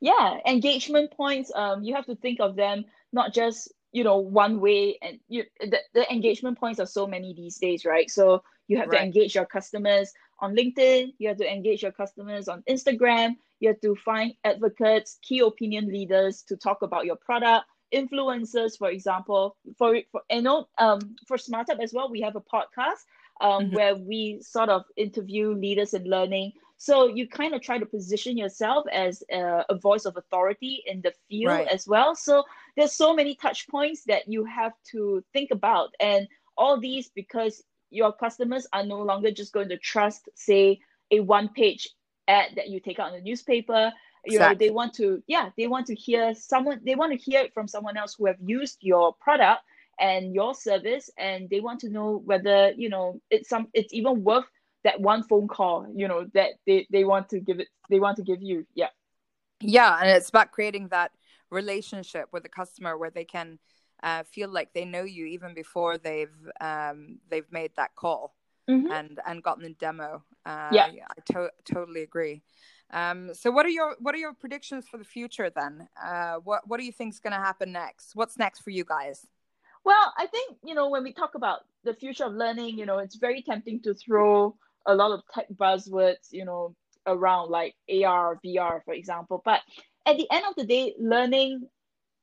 Yeah, 0.00 0.38
engagement 0.46 1.10
points. 1.12 1.50
Um, 1.54 1.82
you 1.82 1.94
have 1.94 2.06
to 2.06 2.16
think 2.16 2.40
of 2.40 2.54
them 2.54 2.84
not 3.12 3.32
just 3.32 3.72
you 3.96 4.04
know 4.04 4.18
one 4.18 4.60
way 4.60 4.98
and 5.00 5.18
you 5.26 5.42
the, 5.58 5.78
the 5.94 6.12
engagement 6.12 6.58
points 6.60 6.78
are 6.78 6.86
so 6.98 7.06
many 7.06 7.32
these 7.32 7.56
days 7.56 7.86
right 7.86 8.10
so 8.10 8.42
you 8.68 8.76
have 8.76 8.88
right. 8.88 8.98
to 8.98 9.04
engage 9.04 9.34
your 9.34 9.46
customers 9.46 10.12
on 10.40 10.54
linkedin 10.54 11.14
you 11.16 11.26
have 11.28 11.38
to 11.38 11.50
engage 11.50 11.82
your 11.82 11.92
customers 11.92 12.46
on 12.46 12.62
instagram 12.68 13.30
you 13.60 13.68
have 13.68 13.80
to 13.80 13.94
find 13.96 14.34
advocates 14.44 15.18
key 15.22 15.38
opinion 15.38 15.86
leaders 15.88 16.42
to 16.42 16.58
talk 16.58 16.82
about 16.82 17.06
your 17.06 17.16
product 17.16 17.64
influencers 17.94 18.76
for 18.76 18.90
example 18.90 19.56
for, 19.78 19.98
for 20.12 20.20
you 20.30 20.42
know 20.42 20.68
um 20.76 21.00
for 21.26 21.38
smartup 21.38 21.82
as 21.82 21.94
well 21.94 22.10
we 22.10 22.20
have 22.20 22.36
a 22.36 22.40
podcast 22.40 23.02
um, 23.40 23.64
mm-hmm. 23.64 23.76
where 23.76 23.96
we 23.96 24.38
sort 24.42 24.68
of 24.68 24.84
interview 24.96 25.54
leaders 25.54 25.94
in 25.94 26.04
learning 26.04 26.52
so 26.76 27.06
you 27.06 27.28
kind 27.28 27.54
of 27.54 27.62
try 27.62 27.78
to 27.78 27.86
position 27.86 28.36
yourself 28.36 28.84
as 28.92 29.22
a, 29.32 29.64
a 29.70 29.78
voice 29.78 30.04
of 30.04 30.16
authority 30.16 30.82
in 30.86 31.00
the 31.00 31.12
field 31.28 31.52
right. 31.52 31.68
as 31.68 31.86
well. 31.86 32.14
So 32.14 32.44
there's 32.76 32.92
so 32.92 33.14
many 33.14 33.34
touch 33.34 33.66
points 33.68 34.04
that 34.04 34.28
you 34.28 34.44
have 34.44 34.72
to 34.92 35.24
think 35.32 35.50
about, 35.50 35.90
and 36.00 36.28
all 36.56 36.78
these 36.78 37.10
because 37.14 37.62
your 37.90 38.12
customers 38.12 38.66
are 38.72 38.84
no 38.84 39.00
longer 39.00 39.30
just 39.30 39.52
going 39.52 39.68
to 39.68 39.78
trust, 39.78 40.28
say, 40.34 40.80
a 41.10 41.20
one-page 41.20 41.88
ad 42.28 42.50
that 42.56 42.68
you 42.68 42.80
take 42.80 42.98
out 42.98 43.12
in 43.12 43.14
the 43.14 43.22
newspaper. 43.22 43.92
You 44.24 44.38
exactly. 44.38 44.54
know, 44.54 44.58
they 44.58 44.74
want 44.74 44.94
to, 44.94 45.22
yeah, 45.28 45.50
they 45.56 45.68
want 45.68 45.86
to 45.86 45.94
hear 45.94 46.34
someone. 46.34 46.80
They 46.84 46.96
want 46.96 47.12
to 47.12 47.18
hear 47.18 47.42
it 47.42 47.54
from 47.54 47.68
someone 47.68 47.96
else 47.96 48.16
who 48.18 48.26
have 48.26 48.36
used 48.44 48.78
your 48.80 49.14
product 49.14 49.62
and 50.00 50.34
your 50.34 50.52
service, 50.52 51.08
and 51.16 51.48
they 51.48 51.60
want 51.60 51.80
to 51.80 51.88
know 51.88 52.20
whether 52.24 52.72
you 52.76 52.88
know 52.88 53.20
it's 53.30 53.48
some. 53.48 53.68
It's 53.72 53.94
even 53.94 54.24
worth 54.24 54.46
that 54.86 55.00
one 55.00 55.22
phone 55.24 55.48
call 55.48 55.86
you 55.94 56.06
know 56.06 56.26
that 56.32 56.52
they, 56.66 56.86
they 56.90 57.04
want 57.04 57.28
to 57.28 57.40
give 57.40 57.58
it 57.58 57.68
they 57.90 58.00
want 58.00 58.16
to 58.16 58.22
give 58.22 58.42
you. 58.42 58.66
Yeah. 58.74 58.92
Yeah 59.60 59.98
and 60.00 60.08
it's 60.08 60.28
about 60.28 60.52
creating 60.52 60.88
that 60.88 61.10
relationship 61.50 62.28
with 62.32 62.44
the 62.44 62.48
customer 62.48 62.96
where 62.96 63.10
they 63.10 63.24
can 63.24 63.58
uh, 64.02 64.22
feel 64.22 64.48
like 64.48 64.72
they 64.72 64.84
know 64.84 65.02
you 65.02 65.26
even 65.26 65.54
before 65.54 65.98
they've 65.98 66.38
um, 66.60 67.18
they've 67.30 67.50
made 67.50 67.72
that 67.76 67.96
call 67.96 68.34
mm-hmm. 68.70 68.90
and 68.92 69.18
and 69.26 69.42
gotten 69.42 69.64
the 69.64 69.70
demo. 69.70 70.22
Uh, 70.44 70.68
yeah. 70.70 70.86
I 71.10 71.32
to- 71.32 71.52
totally 71.64 72.02
agree. 72.02 72.42
Um, 72.92 73.34
so 73.34 73.50
what 73.50 73.66
are 73.66 73.70
your 73.80 73.96
what 73.98 74.14
are 74.14 74.18
your 74.18 74.34
predictions 74.34 74.86
for 74.86 74.98
the 74.98 75.04
future 75.04 75.50
then? 75.50 75.88
Uh, 76.00 76.36
what 76.44 76.68
what 76.68 76.78
do 76.78 76.86
you 76.86 76.92
think 76.92 77.14
is 77.14 77.20
going 77.20 77.32
to 77.32 77.38
happen 77.38 77.72
next? 77.72 78.14
What's 78.14 78.38
next 78.38 78.60
for 78.60 78.70
you 78.70 78.84
guys? 78.84 79.26
Well 79.86 80.12
i 80.18 80.26
think 80.26 80.56
you 80.64 80.74
know 80.74 80.88
when 80.90 81.04
we 81.04 81.12
talk 81.12 81.36
about 81.36 81.60
the 81.84 81.94
future 81.94 82.24
of 82.24 82.34
learning 82.34 82.76
you 82.76 82.86
know 82.86 82.98
it's 82.98 83.14
very 83.14 83.40
tempting 83.40 83.80
to 83.82 83.94
throw 83.94 84.56
a 84.86 84.94
lot 84.94 85.12
of 85.12 85.22
tech 85.32 85.46
buzzwords, 85.54 86.28
you 86.30 86.44
know, 86.44 86.74
around 87.06 87.50
like 87.50 87.74
AR, 87.90 88.38
VR, 88.44 88.84
for 88.84 88.94
example. 88.94 89.42
But 89.44 89.60
at 90.06 90.16
the 90.16 90.26
end 90.30 90.44
of 90.48 90.54
the 90.56 90.64
day, 90.64 90.94
learning 90.98 91.68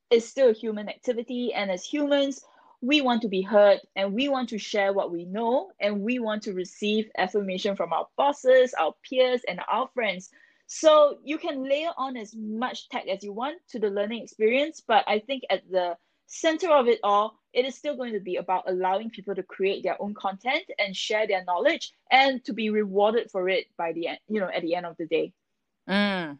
is 0.09 0.27
still 0.27 0.49
a 0.49 0.53
human 0.53 0.89
activity. 0.89 1.53
And 1.53 1.71
as 1.71 1.85
humans, 1.85 2.43
we 2.81 3.01
want 3.01 3.21
to 3.21 3.29
be 3.29 3.41
heard 3.41 3.79
and 3.95 4.13
we 4.13 4.27
want 4.27 4.49
to 4.49 4.57
share 4.57 4.91
what 4.91 5.11
we 5.11 5.25
know 5.25 5.71
and 5.79 6.01
we 6.01 6.19
want 6.19 6.43
to 6.43 6.53
receive 6.53 7.09
affirmation 7.17 7.75
from 7.75 7.93
our 7.93 8.07
bosses, 8.17 8.73
our 8.73 8.93
peers, 9.07 9.41
and 9.47 9.61
our 9.71 9.87
friends. 9.93 10.29
So 10.67 11.17
you 11.23 11.37
can 11.37 11.63
layer 11.63 11.91
on 11.97 12.17
as 12.17 12.35
much 12.35 12.89
tech 12.89 13.07
as 13.07 13.23
you 13.23 13.31
want 13.31 13.59
to 13.69 13.79
the 13.79 13.89
learning 13.89 14.23
experience, 14.23 14.81
but 14.85 15.03
I 15.07 15.19
think 15.19 15.43
at 15.49 15.61
the 15.69 15.95
center 16.27 16.71
of 16.71 16.87
it 16.87 16.99
all, 17.03 17.39
it 17.53 17.65
is 17.65 17.75
still 17.75 17.95
going 17.95 18.13
to 18.13 18.19
be 18.19 18.37
about 18.37 18.63
allowing 18.67 19.09
people 19.09 19.35
to 19.35 19.43
create 19.43 19.83
their 19.83 20.01
own 20.01 20.13
content 20.13 20.63
and 20.79 20.95
share 20.95 21.27
their 21.27 21.43
knowledge 21.43 21.93
and 22.11 22.43
to 22.45 22.53
be 22.53 22.69
rewarded 22.69 23.29
for 23.29 23.47
it 23.49 23.67
by 23.77 23.93
the 23.93 24.07
end, 24.07 24.19
you 24.27 24.39
know, 24.39 24.49
at 24.53 24.61
the 24.61 24.75
end 24.75 24.85
of 24.85 24.97
the 24.97 25.05
day. 25.05 25.33
Mm. 25.87 26.39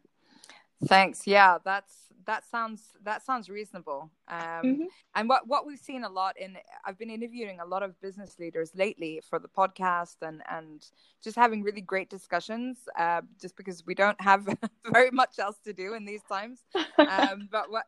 Thanks. 0.86 1.28
Yeah, 1.28 1.60
that's 1.63 1.93
that 2.26 2.43
sounds 2.50 2.82
that 3.04 3.24
sounds 3.26 3.50
reasonable. 3.50 4.10
Um, 4.28 4.39
mm-hmm. 4.39 4.84
And 5.15 5.30
what 5.30 5.48
what 5.48 5.65
we've 5.65 5.80
seen 5.80 6.04
a 6.04 6.10
lot 6.10 6.38
in 6.38 6.58
I've 6.86 6.98
been 6.98 7.10
interviewing 7.10 7.60
a 7.60 7.65
lot 7.65 7.84
of 7.84 8.00
business 8.02 8.38
leaders 8.39 8.72
lately 8.76 9.22
for 9.30 9.39
the 9.39 9.48
podcast 9.48 10.17
and 10.22 10.41
and 10.50 10.86
just 11.24 11.36
having 11.36 11.63
really 11.63 11.82
great 11.82 12.10
discussions. 12.10 12.78
Uh, 12.98 13.22
just 13.41 13.56
because 13.56 13.86
we 13.86 13.96
don't 13.96 14.19
have 14.22 14.48
very 14.91 15.12
much 15.12 15.39
else 15.39 15.58
to 15.65 15.74
do 15.74 15.93
in 15.93 16.06
these 16.06 16.24
times. 16.24 16.60
Um, 16.98 17.50
but 17.52 17.69
what 17.69 17.86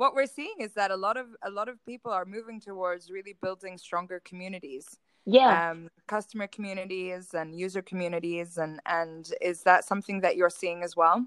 what 0.00 0.14
we're 0.14 0.24
seeing 0.24 0.54
is 0.60 0.72
that 0.72 0.90
a 0.90 0.96
lot 0.96 1.18
of 1.18 1.26
a 1.42 1.50
lot 1.50 1.68
of 1.68 1.76
people 1.84 2.10
are 2.10 2.24
moving 2.24 2.58
towards 2.58 3.10
really 3.10 3.36
building 3.42 3.76
stronger 3.76 4.18
communities. 4.24 4.86
Yeah. 5.26 5.72
Um, 5.72 5.90
customer 6.06 6.46
communities 6.46 7.34
and 7.34 7.54
user 7.54 7.82
communities 7.82 8.56
and 8.56 8.80
and 8.86 9.30
is 9.42 9.62
that 9.64 9.84
something 9.84 10.22
that 10.22 10.36
you're 10.36 10.56
seeing 10.62 10.82
as 10.82 10.96
well? 10.96 11.26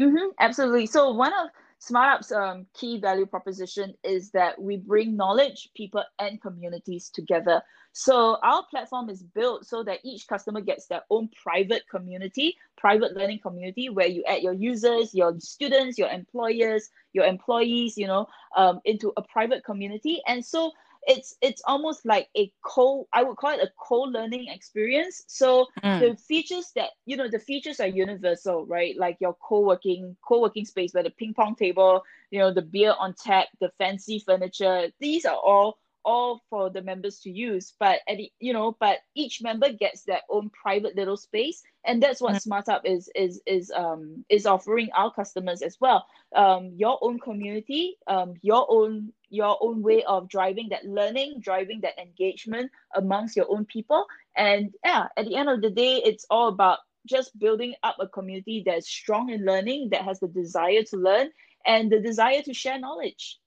Mm-hmm, 0.00 0.28
absolutely. 0.40 0.86
So 0.86 1.12
one 1.12 1.34
of 1.34 1.50
SmartUp's 1.84 2.32
um, 2.32 2.66
key 2.74 2.98
value 2.98 3.26
proposition 3.26 3.94
is 4.02 4.30
that 4.30 4.60
we 4.60 4.76
bring 4.76 5.16
knowledge, 5.16 5.70
people, 5.74 6.02
and 6.18 6.40
communities 6.40 7.10
together. 7.10 7.62
So 7.92 8.38
our 8.42 8.64
platform 8.70 9.08
is 9.08 9.22
built 9.22 9.66
so 9.66 9.84
that 9.84 10.00
each 10.02 10.26
customer 10.26 10.60
gets 10.60 10.86
their 10.86 11.02
own 11.10 11.28
private 11.42 11.82
community, 11.88 12.56
private 12.76 13.16
learning 13.16 13.40
community, 13.40 13.88
where 13.88 14.08
you 14.08 14.24
add 14.26 14.42
your 14.42 14.52
users, 14.52 15.14
your 15.14 15.38
students, 15.38 15.96
your 15.96 16.08
employers, 16.08 16.90
your 17.12 17.24
employees, 17.24 17.96
you 17.96 18.06
know, 18.06 18.26
um, 18.56 18.80
into 18.84 19.12
a 19.16 19.22
private 19.22 19.64
community. 19.64 20.20
And 20.26 20.44
so 20.44 20.72
it's 21.06 21.36
it's 21.40 21.62
almost 21.66 22.04
like 22.06 22.28
a 22.36 22.52
co 22.64 23.08
I 23.12 23.22
would 23.22 23.36
call 23.36 23.50
it 23.52 23.60
a 23.62 23.70
co-learning 23.78 24.48
experience. 24.48 25.22
So 25.28 25.68
Mm. 25.82 25.98
the 25.98 26.16
features 26.16 26.72
that 26.76 26.90
you 27.06 27.16
know 27.16 27.28
the 27.28 27.38
features 27.38 27.80
are 27.80 27.86
universal, 27.88 28.66
right? 28.66 28.96
Like 28.96 29.18
your 29.20 29.34
co-working 29.34 30.16
co-working 30.26 30.64
space, 30.64 30.94
where 30.94 31.02
the 31.04 31.10
ping 31.10 31.34
pong 31.34 31.54
table, 31.56 32.02
you 32.30 32.38
know, 32.38 32.52
the 32.52 32.62
beer 32.62 32.94
on 32.98 33.14
tap, 33.14 33.48
the 33.60 33.70
fancy 33.78 34.18
furniture. 34.18 34.88
These 35.00 35.24
are 35.24 35.36
all 35.36 35.78
all 36.04 36.40
for 36.48 36.70
the 36.70 36.80
members 36.80 37.20
to 37.20 37.30
use 37.30 37.74
but 37.78 38.00
at 38.08 38.16
the, 38.18 38.30
you 38.40 38.52
know 38.52 38.76
but 38.80 38.98
each 39.14 39.40
member 39.42 39.70
gets 39.72 40.04
their 40.04 40.20
own 40.30 40.48
private 40.50 40.94
little 40.96 41.16
space 41.16 41.62
and 41.84 42.02
that's 42.02 42.20
what 42.20 42.34
Mm. 42.34 42.36
SmartUp 42.36 42.80
is 42.84 43.10
is 43.14 43.40
is 43.46 43.70
um 43.70 44.24
is 44.28 44.46
offering 44.46 44.88
our 44.96 45.12
customers 45.12 45.62
as 45.62 45.76
well 45.80 46.06
um 46.34 46.72
your 46.76 46.98
own 47.02 47.18
community 47.18 47.96
um 48.06 48.34
your 48.42 48.66
own 48.68 49.12
your 49.34 49.56
own 49.60 49.82
way 49.82 50.02
of 50.04 50.28
driving 50.28 50.68
that 50.70 50.84
learning 50.84 51.40
driving 51.40 51.80
that 51.82 51.98
engagement 51.98 52.70
amongst 52.94 53.36
your 53.36 53.46
own 53.50 53.64
people 53.66 54.06
and 54.36 54.72
yeah 54.84 55.06
at 55.16 55.26
the 55.26 55.36
end 55.36 55.48
of 55.48 55.60
the 55.62 55.70
day 55.70 55.96
it's 56.04 56.26
all 56.30 56.48
about 56.48 56.78
just 57.06 57.38
building 57.38 57.74
up 57.82 57.96
a 58.00 58.08
community 58.08 58.62
that's 58.66 58.88
strong 58.88 59.30
in 59.30 59.44
learning 59.44 59.88
that 59.90 60.02
has 60.02 60.20
the 60.20 60.28
desire 60.28 60.82
to 60.82 60.96
learn 60.96 61.28
and 61.66 61.90
the 61.92 62.00
desire 62.00 62.42
to 62.42 62.54
share 62.54 62.78
knowledge 62.78 63.38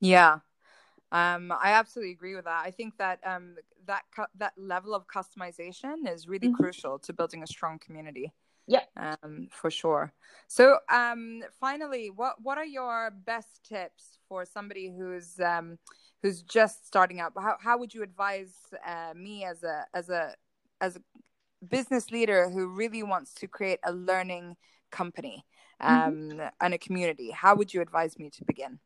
Yeah. 0.00 0.40
Um, 1.12 1.52
I 1.52 1.70
absolutely 1.72 2.12
agree 2.12 2.34
with 2.34 2.44
that. 2.44 2.64
I 2.64 2.70
think 2.70 2.96
that 2.98 3.20
um, 3.24 3.56
that 3.86 4.02
cu- 4.14 4.32
that 4.38 4.54
level 4.56 4.94
of 4.94 5.06
customization 5.06 6.08
is 6.12 6.28
really 6.28 6.48
Mhm. 6.48 6.54
crucial 6.56 6.98
to 7.00 7.12
building 7.12 7.42
a 7.42 7.46
strong 7.46 7.78
community. 7.78 8.32
Yeah. 8.66 8.84
Um, 8.96 9.48
for 9.50 9.70
sure. 9.70 10.12
So, 10.46 10.78
um, 10.90 11.42
finally, 11.60 12.10
what 12.10 12.36
what 12.42 12.58
are 12.58 12.64
your 12.64 13.10
best 13.10 13.60
tips 13.64 14.18
for 14.28 14.44
somebody 14.44 14.92
who's 14.96 15.38
um, 15.40 15.78
who's 16.22 16.42
just 16.42 16.86
starting 16.86 17.20
up? 17.20 17.34
How 17.36 17.56
how 17.60 17.78
would 17.78 17.94
you 17.94 18.02
advise 18.02 18.54
uh, 18.86 19.12
me 19.14 19.44
as 19.44 19.62
a 19.62 19.84
as 19.92 20.08
a 20.08 20.34
as 20.80 20.96
a 20.96 21.02
business 21.66 22.10
leader 22.10 22.48
who 22.50 22.68
really 22.68 23.02
wants 23.02 23.34
to 23.34 23.46
create 23.46 23.80
a 23.84 23.92
learning 23.92 24.56
company 24.90 25.44
um, 25.80 26.40
and 26.60 26.74
a 26.74 26.78
community? 26.78 27.30
How 27.30 27.54
would 27.54 27.72
you 27.74 27.80
advise 27.80 28.18
me 28.18 28.30
to 28.30 28.44
begin? 28.44 28.78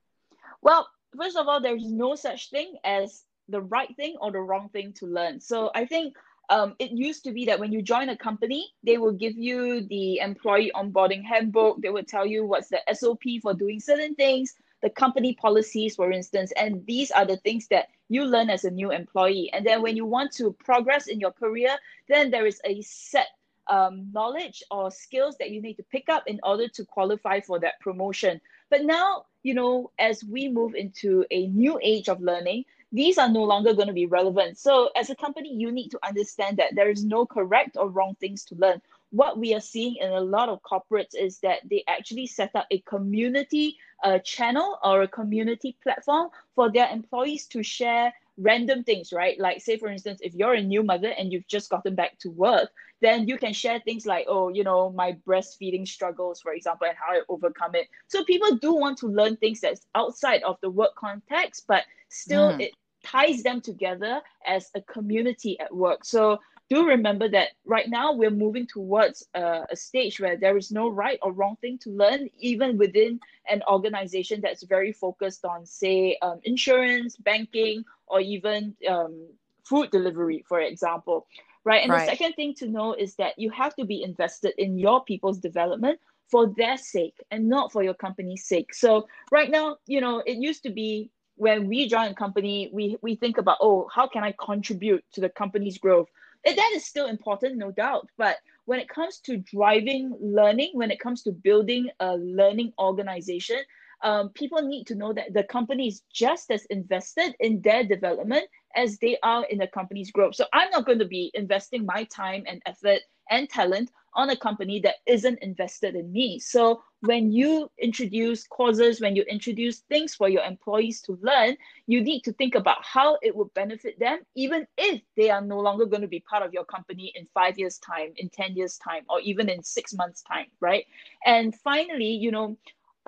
Well, 0.62 0.88
first 1.16 1.36
of 1.36 1.46
all, 1.46 1.60
there's 1.60 1.90
no 1.90 2.14
such 2.14 2.50
thing 2.50 2.76
as 2.84 3.24
the 3.48 3.60
right 3.60 3.94
thing 3.96 4.16
or 4.20 4.30
the 4.32 4.40
wrong 4.40 4.68
thing 4.70 4.92
to 4.94 5.06
learn. 5.06 5.40
So 5.40 5.70
I 5.74 5.86
think 5.86 6.14
um, 6.50 6.74
it 6.78 6.90
used 6.92 7.24
to 7.24 7.32
be 7.32 7.44
that 7.46 7.60
when 7.60 7.72
you 7.72 7.82
join 7.82 8.08
a 8.08 8.16
company, 8.16 8.72
they 8.82 8.96
will 8.98 9.12
give 9.12 9.36
you 9.36 9.82
the 9.82 10.18
employee 10.18 10.72
onboarding 10.74 11.22
handbook. 11.22 11.80
They 11.82 11.90
will 11.90 12.04
tell 12.04 12.26
you 12.26 12.44
what's 12.44 12.68
the 12.68 12.80
SOP 12.92 13.22
for 13.42 13.52
doing 13.52 13.80
certain 13.80 14.14
things, 14.14 14.54
the 14.82 14.90
company 14.90 15.34
policies, 15.34 15.96
for 15.96 16.10
instance. 16.10 16.52
And 16.56 16.84
these 16.86 17.10
are 17.10 17.26
the 17.26 17.36
things 17.38 17.68
that 17.68 17.88
you 18.08 18.24
learn 18.24 18.48
as 18.48 18.64
a 18.64 18.70
new 18.70 18.90
employee. 18.90 19.50
And 19.52 19.66
then 19.66 19.82
when 19.82 19.96
you 19.96 20.06
want 20.06 20.32
to 20.32 20.52
progress 20.52 21.06
in 21.06 21.20
your 21.20 21.32
career, 21.32 21.76
then 22.08 22.30
there 22.30 22.46
is 22.46 22.60
a 22.64 22.80
set 22.80 23.28
um, 23.66 24.10
knowledge 24.12 24.62
or 24.70 24.90
skills 24.90 25.36
that 25.38 25.50
you 25.50 25.60
need 25.60 25.74
to 25.74 25.82
pick 25.82 26.08
up 26.08 26.24
in 26.26 26.40
order 26.42 26.68
to 26.68 26.84
qualify 26.86 27.40
for 27.40 27.58
that 27.60 27.78
promotion. 27.80 28.40
But 28.70 28.84
now, 28.84 29.26
you 29.42 29.52
know, 29.52 29.90
as 29.98 30.24
we 30.24 30.48
move 30.48 30.74
into 30.74 31.26
a 31.30 31.46
new 31.48 31.78
age 31.82 32.08
of 32.08 32.20
learning, 32.20 32.64
these 32.92 33.18
are 33.18 33.28
no 33.28 33.44
longer 33.44 33.74
going 33.74 33.88
to 33.88 33.94
be 33.94 34.06
relevant. 34.06 34.58
So, 34.58 34.90
as 34.96 35.10
a 35.10 35.14
company, 35.14 35.54
you 35.54 35.70
need 35.70 35.90
to 35.90 35.98
understand 36.06 36.56
that 36.56 36.74
there 36.74 36.90
is 36.90 37.04
no 37.04 37.26
correct 37.26 37.76
or 37.76 37.88
wrong 37.88 38.16
things 38.20 38.44
to 38.46 38.54
learn. 38.54 38.80
What 39.10 39.38
we 39.38 39.54
are 39.54 39.60
seeing 39.60 39.96
in 39.96 40.10
a 40.10 40.20
lot 40.20 40.48
of 40.48 40.62
corporates 40.62 41.14
is 41.18 41.38
that 41.40 41.60
they 41.68 41.84
actually 41.88 42.26
set 42.26 42.54
up 42.54 42.66
a 42.70 42.80
community 42.80 43.76
uh, 44.04 44.18
channel 44.20 44.78
or 44.82 45.02
a 45.02 45.08
community 45.08 45.76
platform 45.82 46.30
for 46.54 46.70
their 46.70 46.88
employees 46.90 47.46
to 47.48 47.62
share 47.62 48.12
random 48.38 48.84
things, 48.84 49.12
right? 49.12 49.38
Like, 49.38 49.60
say, 49.60 49.76
for 49.76 49.88
instance, 49.88 50.20
if 50.22 50.34
you're 50.34 50.54
a 50.54 50.62
new 50.62 50.82
mother 50.82 51.10
and 51.18 51.32
you've 51.32 51.46
just 51.48 51.70
gotten 51.70 51.94
back 51.94 52.18
to 52.20 52.30
work, 52.30 52.70
then 53.00 53.28
you 53.28 53.38
can 53.38 53.52
share 53.52 53.80
things 53.80 54.06
like, 54.06 54.26
oh, 54.28 54.48
you 54.48 54.64
know, 54.64 54.90
my 54.90 55.16
breastfeeding 55.26 55.86
struggles, 55.86 56.40
for 56.40 56.52
example, 56.52 56.86
and 56.86 56.96
how 56.96 57.14
I 57.14 57.20
overcome 57.28 57.74
it. 57.74 57.88
So 58.08 58.24
people 58.24 58.56
do 58.56 58.74
want 58.74 58.98
to 58.98 59.06
learn 59.08 59.36
things 59.36 59.60
that's 59.60 59.86
outside 59.94 60.42
of 60.44 60.56
the 60.62 60.70
work 60.70 60.94
context, 60.96 61.64
but 61.68 61.84
still 62.08 62.52
Mm. 62.52 62.60
it 62.60 62.72
ties 63.04 63.42
them 63.42 63.60
together 63.60 64.20
as 64.46 64.70
a 64.74 64.80
community 64.82 65.58
at 65.60 65.74
work. 65.74 66.04
So 66.04 66.38
do 66.68 66.86
remember 66.86 67.28
that 67.30 67.50
right 67.64 67.88
now 67.88 68.12
we're 68.12 68.30
moving 68.30 68.66
towards 68.66 69.26
a, 69.34 69.64
a 69.70 69.76
stage 69.76 70.20
where 70.20 70.36
there 70.36 70.56
is 70.56 70.70
no 70.70 70.88
right 70.88 71.18
or 71.22 71.32
wrong 71.32 71.56
thing 71.60 71.78
to 71.78 71.90
learn, 71.90 72.28
even 72.38 72.76
within 72.76 73.20
an 73.48 73.62
organization 73.68 74.40
that's 74.42 74.64
very 74.64 74.92
focused 74.92 75.44
on, 75.44 75.64
say, 75.64 76.18
um, 76.20 76.40
insurance, 76.44 77.16
banking, 77.16 77.84
or 78.10 78.20
even 78.20 78.74
um, 78.88 79.28
food 79.64 79.90
delivery, 79.90 80.44
for 80.48 80.60
example. 80.60 81.26
Right. 81.64 81.82
And 81.82 81.92
Right. 81.92 82.00
the 82.00 82.16
second 82.16 82.34
thing 82.34 82.54
to 82.54 82.66
know 82.66 82.94
is 82.94 83.16
that 83.16 83.38
you 83.38 83.50
have 83.50 83.74
to 83.76 83.84
be 83.84 84.02
invested 84.02 84.54
in 84.58 84.78
your 84.78 85.04
people's 85.04 85.38
development 85.38 86.00
for 86.30 86.52
their 86.56 86.76
sake 86.76 87.16
and 87.30 87.48
not 87.48 87.72
for 87.72 87.82
your 87.82 87.94
company's 87.94 88.44
sake. 88.46 88.74
So 88.74 89.06
right 89.30 89.50
now, 89.50 89.76
you 89.86 90.00
know, 90.00 90.20
it 90.20 90.36
used 90.38 90.62
to 90.64 90.70
be 90.70 91.10
when 91.36 91.68
we 91.68 91.88
join 91.88 92.10
a 92.10 92.14
company, 92.14 92.70
we 92.72 92.96
we 93.00 93.14
think 93.14 93.38
about, 93.38 93.58
oh, 93.60 93.88
how 93.94 94.06
can 94.08 94.24
I 94.24 94.34
contribute 94.44 95.04
to 95.12 95.20
the 95.20 95.28
company's 95.28 95.78
growth? 95.78 96.08
And 96.44 96.56
that 96.56 96.72
is 96.74 96.84
still 96.84 97.06
important, 97.06 97.56
no 97.56 97.70
doubt. 97.70 98.08
But 98.16 98.36
when 98.64 98.80
it 98.80 98.88
comes 98.88 99.18
to 99.20 99.38
driving 99.38 100.16
learning, 100.20 100.70
when 100.74 100.90
it 100.90 101.00
comes 101.00 101.22
to 101.22 101.32
building 101.32 101.90
a 102.00 102.16
learning 102.16 102.72
organization, 102.78 103.58
um, 104.02 104.30
people 104.30 104.62
need 104.62 104.86
to 104.86 104.94
know 104.94 105.12
that 105.12 105.34
the 105.34 105.44
company 105.44 105.88
is 105.88 106.02
just 106.12 106.50
as 106.50 106.64
invested 106.66 107.34
in 107.40 107.60
their 107.62 107.84
development 107.84 108.44
as 108.76 108.98
they 108.98 109.18
are 109.22 109.44
in 109.46 109.58
the 109.58 109.66
company's 109.66 110.10
growth. 110.10 110.34
So 110.34 110.44
I'm 110.52 110.70
not 110.70 110.86
going 110.86 111.00
to 111.00 111.04
be 111.06 111.30
investing 111.34 111.84
my 111.84 112.04
time 112.04 112.44
and 112.46 112.62
effort 112.66 113.00
and 113.30 113.48
talent 113.48 113.90
on 114.14 114.30
a 114.30 114.36
company 114.36 114.80
that 114.80 114.96
isn't 115.06 115.38
invested 115.40 115.94
in 115.94 116.10
me. 116.10 116.38
So 116.38 116.82
when 117.00 117.30
you 117.30 117.70
introduce 117.78 118.44
courses, 118.46 119.00
when 119.00 119.14
you 119.14 119.22
introduce 119.22 119.80
things 119.80 120.14
for 120.14 120.28
your 120.28 120.42
employees 120.42 121.00
to 121.02 121.18
learn, 121.22 121.56
you 121.86 122.00
need 122.00 122.22
to 122.22 122.32
think 122.32 122.54
about 122.54 122.78
how 122.84 123.18
it 123.22 123.36
will 123.36 123.50
benefit 123.54 123.98
them, 124.00 124.20
even 124.34 124.66
if 124.76 125.02
they 125.16 125.30
are 125.30 125.40
no 125.40 125.60
longer 125.60 125.86
going 125.86 126.02
to 126.02 126.08
be 126.08 126.20
part 126.20 126.42
of 126.42 126.52
your 126.52 126.64
company 126.64 127.12
in 127.14 127.28
five 127.32 127.58
years' 127.58 127.78
time, 127.78 128.12
in 128.16 128.28
10 128.30 128.56
years' 128.56 128.78
time, 128.78 129.04
or 129.08 129.20
even 129.20 129.48
in 129.48 129.62
six 129.62 129.94
months' 129.94 130.22
time, 130.22 130.46
right? 130.60 130.84
And 131.24 131.54
finally, 131.54 132.10
you 132.10 132.32
know, 132.32 132.56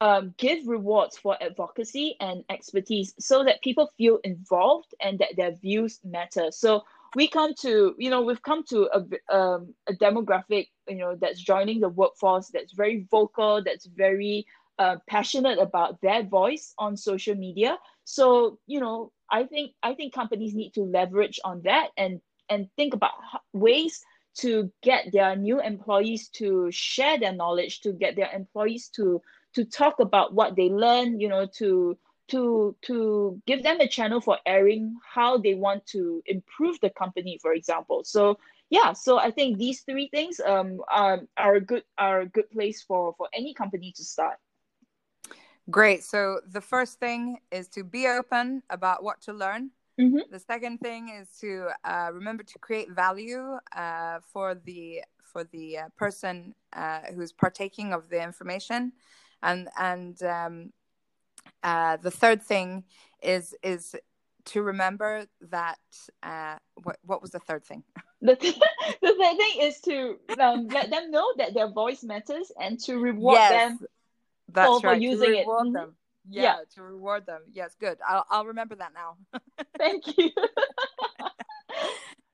um, 0.00 0.34
give 0.38 0.66
rewards 0.66 1.18
for 1.18 1.36
advocacy 1.42 2.16
and 2.20 2.42
expertise 2.48 3.14
so 3.18 3.44
that 3.44 3.62
people 3.62 3.90
feel 3.98 4.18
involved 4.24 4.94
and 5.00 5.18
that 5.18 5.36
their 5.36 5.52
views 5.52 6.00
matter. 6.04 6.50
So 6.50 6.84
we 7.14 7.28
come 7.28 7.54
to, 7.60 7.94
you 7.98 8.08
know, 8.08 8.22
we've 8.22 8.42
come 8.42 8.64
to 8.64 8.88
a, 8.92 9.34
um, 9.36 9.74
a 9.88 9.92
demographic, 9.92 10.68
you 10.88 10.96
know, 10.96 11.16
that's 11.16 11.40
joining 11.40 11.80
the 11.80 11.88
workforce, 11.88 12.48
that's 12.48 12.72
very 12.72 13.06
vocal, 13.10 13.62
that's 13.62 13.86
very 13.86 14.46
uh, 14.78 14.96
passionate 15.06 15.58
about 15.58 16.00
their 16.00 16.22
voice 16.22 16.72
on 16.78 16.96
social 16.96 17.34
media. 17.34 17.76
So, 18.04 18.58
you 18.66 18.80
know, 18.80 19.12
I 19.30 19.44
think 19.44 19.72
I 19.82 19.94
think 19.94 20.14
companies 20.14 20.54
need 20.54 20.70
to 20.74 20.82
leverage 20.82 21.38
on 21.44 21.62
that 21.64 21.90
and 21.96 22.20
and 22.48 22.68
think 22.76 22.94
about 22.94 23.12
ways 23.52 24.00
to 24.38 24.72
get 24.82 25.12
their 25.12 25.36
new 25.36 25.60
employees 25.60 26.28
to 26.28 26.70
share 26.70 27.18
their 27.18 27.32
knowledge, 27.32 27.80
to 27.82 27.92
get 27.92 28.16
their 28.16 28.30
employees 28.32 28.88
to 28.96 29.20
to 29.54 29.64
talk 29.64 30.00
about 30.00 30.34
what 30.34 30.56
they 30.56 30.68
learn, 30.68 31.20
you 31.20 31.28
know, 31.28 31.46
to 31.58 31.96
to 32.28 32.76
to 32.82 33.40
give 33.46 33.62
them 33.62 33.80
a 33.80 33.88
channel 33.88 34.20
for 34.20 34.38
airing 34.46 34.96
how 35.14 35.36
they 35.38 35.54
want 35.54 35.86
to 35.86 36.22
improve 36.26 36.78
the 36.80 36.90
company, 36.90 37.38
for 37.42 37.52
example. 37.52 38.04
So 38.04 38.38
yeah, 38.70 38.92
so 38.92 39.18
I 39.18 39.30
think 39.30 39.58
these 39.58 39.80
three 39.82 40.08
things 40.08 40.40
um 40.40 40.80
are, 40.88 41.20
are 41.36 41.54
a 41.56 41.60
good 41.60 41.84
are 41.98 42.20
a 42.20 42.26
good 42.26 42.50
place 42.50 42.82
for 42.82 43.14
for 43.16 43.28
any 43.34 43.54
company 43.54 43.92
to 43.96 44.04
start. 44.04 44.38
Great. 45.70 46.02
So 46.02 46.40
the 46.46 46.60
first 46.60 46.98
thing 46.98 47.38
is 47.50 47.68
to 47.68 47.84
be 47.84 48.06
open 48.06 48.62
about 48.70 49.02
what 49.02 49.20
to 49.22 49.32
learn. 49.32 49.70
Mhm. 49.98 50.30
The 50.30 50.38
second 50.38 50.78
thing 50.78 51.08
is 51.10 51.28
to 51.40 51.70
uh, 51.84 52.10
remember 52.12 52.42
to 52.42 52.58
create 52.58 52.90
value 52.90 53.58
uh, 53.72 54.20
for 54.20 54.54
the 54.54 55.02
for 55.22 55.44
the 55.44 55.78
uh, 55.78 55.88
person 55.96 56.54
uh, 56.72 57.00
who's 57.14 57.32
partaking 57.32 57.92
of 57.92 58.08
the 58.08 58.22
information, 58.22 58.92
and 59.42 59.68
and 59.78 60.22
um, 60.22 60.72
uh, 61.62 61.96
the 61.96 62.10
third 62.10 62.42
thing 62.42 62.84
is 63.22 63.54
is 63.62 63.94
to 64.46 64.62
remember 64.62 65.26
that 65.50 65.78
uh, 66.22 66.56
what 66.82 66.98
what 67.04 67.20
was 67.22 67.30
the 67.30 67.40
third 67.40 67.64
thing? 67.64 67.82
The, 68.22 68.36
th- 68.36 68.54
the 69.00 69.14
third 69.18 69.36
thing 69.38 69.62
is 69.62 69.80
to 69.80 70.18
um, 70.38 70.68
let 70.68 70.90
them 70.90 71.10
know 71.10 71.26
that 71.38 71.54
their 71.54 71.70
voice 71.70 72.02
matters 72.02 72.52
and 72.60 72.78
to 72.80 72.98
reward 72.98 73.38
them 73.38 73.78
that's 74.52 74.68
for- 74.68 74.80
for 74.80 74.86
right. 74.88 75.00
using 75.00 75.30
to 75.30 75.36
it. 75.38 75.40
reward 75.40 75.68
Mhm. 75.68 75.72
them. 75.72 75.96
Yeah, 76.28 76.42
Yeah. 76.42 76.56
to 76.74 76.82
reward 76.82 77.24
them. 77.24 77.40
Yes, 77.50 77.74
good. 77.80 77.96
I'll 78.06 78.26
I'll 78.28 78.44
remember 78.44 78.74
that 78.76 78.92
now. 78.92 79.16
Thank 79.78 80.18
you. 80.18 80.30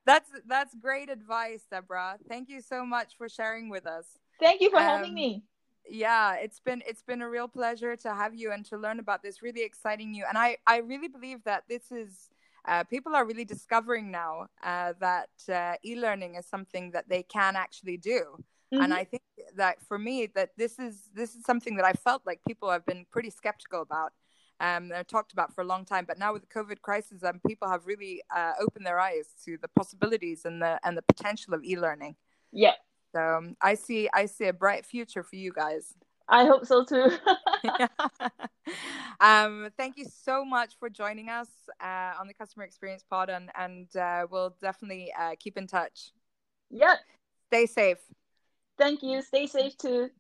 That's 0.05 0.29
that's 0.47 0.75
great 0.75 1.09
advice, 1.11 1.63
Deborah. 1.71 2.17
Thank 2.29 2.49
you 2.49 2.61
so 2.61 2.85
much 2.87 3.17
for 3.19 3.29
sharing 3.29 3.69
with 3.69 3.87
us. 3.87 4.07
Thank 4.41 4.61
you 4.61 4.71
for 4.71 4.79
having 4.79 5.11
Um, 5.11 5.15
me. 5.15 5.45
Yeah, 5.89 6.35
it's 6.35 6.61
been 6.61 6.83
it's 6.87 7.03
been 7.03 7.23
a 7.23 7.29
real 7.29 7.49
pleasure 7.49 7.97
to 7.97 8.15
have 8.15 8.35
you 8.35 8.53
and 8.53 8.65
to 8.67 8.77
learn 8.77 8.99
about 8.99 9.23
this 9.23 9.43
really 9.43 9.63
exciting 9.63 10.11
new. 10.11 10.25
And 10.29 10.37
I 10.37 10.57
I 10.67 10.79
really 10.79 11.09
believe 11.09 11.45
that 11.45 11.65
this 11.69 11.93
is 11.93 12.29
uh, 12.67 12.85
people 12.85 13.15
are 13.15 13.25
really 13.25 13.45
discovering 13.45 14.11
now 14.11 14.49
uh, 14.63 14.93
that 15.01 15.31
uh, 15.49 15.75
e-learning 15.85 16.35
is 16.35 16.47
something 16.47 16.91
that 16.91 17.09
they 17.09 17.23
can 17.23 17.55
actually 17.55 17.97
do. 17.97 18.37
Mm-hmm. 18.75 18.83
And 18.83 18.93
I 18.93 19.05
think 19.05 19.23
that 19.55 19.81
for 19.87 19.99
me, 19.99 20.27
that 20.35 20.51
this 20.57 20.79
is 20.79 21.09
this 21.15 21.35
is 21.37 21.45
something 21.45 21.77
that 21.77 21.85
I 21.85 21.93
felt 21.93 22.23
like 22.27 22.41
people 22.47 22.71
have 22.71 22.85
been 22.85 23.07
pretty 23.11 23.31
skeptical 23.31 23.83
about. 23.83 24.13
Um, 24.59 24.89
they're 24.89 25.05
talked 25.05 25.33
about 25.33 25.55
for 25.55 25.61
a 25.61 25.67
long 25.67 25.85
time, 25.85 26.07
but 26.07 26.19
now 26.19 26.33
with 26.33 26.43
the 26.43 26.49
COVID 26.49 26.81
crisis, 26.81 27.23
um, 27.23 27.41
people 27.47 27.69
have 27.69 27.87
really 27.87 28.23
uh, 28.35 28.53
opened 28.59 28.87
their 28.87 28.99
eyes 28.99 29.29
to 29.45 29.59
the 29.61 29.69
possibilities 29.69 30.45
and 30.45 30.61
the 30.61 30.81
and 30.83 30.97
the 30.97 31.03
potential 31.03 31.55
of 31.55 31.63
e-learning. 31.63 32.17
Yeah. 32.53 32.73
So 33.17 33.37
um, 33.39 33.57
I 33.63 33.75
see 33.75 34.11
I 34.13 34.27
see 34.27 34.45
a 34.45 34.53
bright 34.53 34.85
future 34.85 35.23
for 35.23 35.37
you 35.37 35.51
guys. 35.51 35.95
I 36.29 36.45
hope 36.45 36.67
so 36.67 36.85
too. 36.85 37.11
um, 39.21 39.71
thank 39.79 39.97
you 39.97 40.05
so 40.05 40.45
much 40.45 40.75
for 40.79 40.91
joining 40.91 41.31
us 41.31 41.49
uh, 41.83 42.13
on 42.21 42.27
the 42.27 42.35
Customer 42.35 42.65
Experience 42.65 43.03
Pod, 43.09 43.31
and 43.31 43.51
and 43.57 43.97
uh, 43.97 44.27
we'll 44.31 44.55
definitely 44.61 45.13
uh, 45.19 45.35
keep 45.39 45.57
in 45.57 45.67
touch. 45.67 46.13
Yep. 46.71 46.99
Stay 47.47 47.65
safe. 47.65 47.99
Thank 48.77 49.03
you. 49.03 49.23
Stay 49.23 49.47
safe 49.47 49.79
too. 49.79 50.11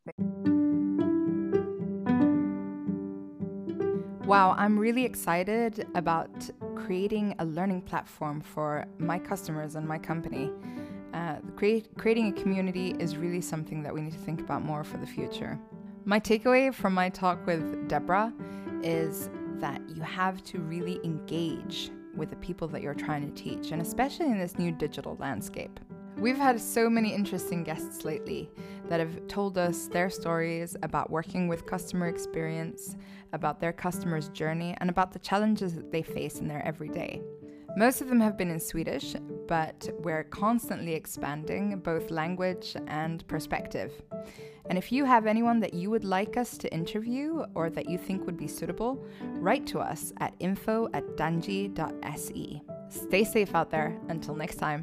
Wow, 4.25 4.55
I'm 4.59 4.79
really 4.79 5.05
excited 5.05 5.87
about 5.95 6.51
creating 6.75 7.35
a 7.41 7.45
learning 7.45 7.83
platform 7.83 8.41
for 8.41 8.87
my 8.99 9.19
customers 9.19 9.77
and 9.77 9.87
my 9.87 9.99
company. 9.99 10.51
Uh, 11.17 11.37
create, 11.57 11.89
creating 11.97 12.29
a 12.29 12.33
community 12.33 12.95
is 12.99 13.17
really 13.17 13.41
something 13.41 13.83
that 13.83 13.95
we 13.95 14.03
need 14.03 14.13
to 14.13 14.19
think 14.19 14.39
about 14.39 14.63
more 14.63 14.85
for 14.85 14.99
the 14.99 15.07
future. 15.07 15.59
My 16.05 16.21
takeaway 16.21 16.75
from 16.75 16.93
my 16.93 17.09
talk 17.09 17.47
with 17.47 17.89
Deborah 17.89 18.35
is 18.83 19.31
that 19.55 19.81
you 19.89 20.03
have 20.03 20.45
to 20.45 20.59
really 20.59 21.01
engage 21.05 21.91
with 22.15 22.29
the 22.29 22.37
people 22.37 22.69
that 22.69 22.83
you're 22.83 22.93
trying 22.93 23.33
to 23.33 23.43
teach, 23.43 23.71
and 23.71 23.81
especially 23.81 24.27
in 24.27 24.39
this 24.39 24.59
new 24.59 24.71
digital 24.71 25.17
landscape. 25.19 25.81
We've 26.19 26.37
had 26.37 26.61
so 26.61 26.91
many 26.91 27.15
interesting 27.15 27.65
guests 27.65 28.05
lately 28.05 28.51
that 28.91 29.01
have 29.01 29.27
told 29.27 29.57
us 29.57 29.87
their 29.87 30.11
stories 30.11 30.77
about 30.83 31.09
working 31.11 31.49
with 31.49 31.65
customer 31.65 32.09
experience, 32.09 32.95
about 33.33 33.59
their 33.59 33.73
customers' 33.73 34.29
journey, 34.29 34.77
and 34.81 34.91
about 34.91 35.13
the 35.13 35.19
challenges 35.21 35.75
that 35.77 35.91
they 35.91 36.03
face 36.03 36.41
in 36.41 36.47
their 36.47 36.65
everyday. 36.67 37.23
Most 37.77 38.01
of 38.01 38.09
them 38.09 38.21
have 38.21 38.39
been 38.39 38.51
in 38.51 38.59
Swedish, 38.59 39.15
but 39.47 39.91
we're 39.99 40.25
constantly 40.25 40.95
expanding 40.95 41.79
both 41.81 42.11
language 42.11 42.75
and 42.87 43.27
perspective. 43.29 43.93
And 44.71 44.79
if 44.79 44.91
you 44.91 45.05
have 45.05 45.27
anyone 45.27 45.61
that 45.61 45.75
you 45.75 45.91
would 45.91 46.05
like 46.05 46.39
us 46.39 46.57
to 46.59 46.73
interview 46.73 47.45
or 47.55 47.69
that 47.69 47.89
you 47.89 47.99
think 47.99 48.25
would 48.25 48.39
be 48.39 48.49
suitable, 48.49 49.05
write 49.21 49.67
to 49.69 49.79
us 49.79 50.11
at 50.21 50.35
info 50.41 50.89
at 50.95 51.05
danji.se. 51.17 52.63
Stay 52.89 53.25
safe 53.25 53.55
out 53.55 53.71
there. 53.71 53.99
Until 54.09 54.35
next 54.35 54.57
time. 54.57 54.83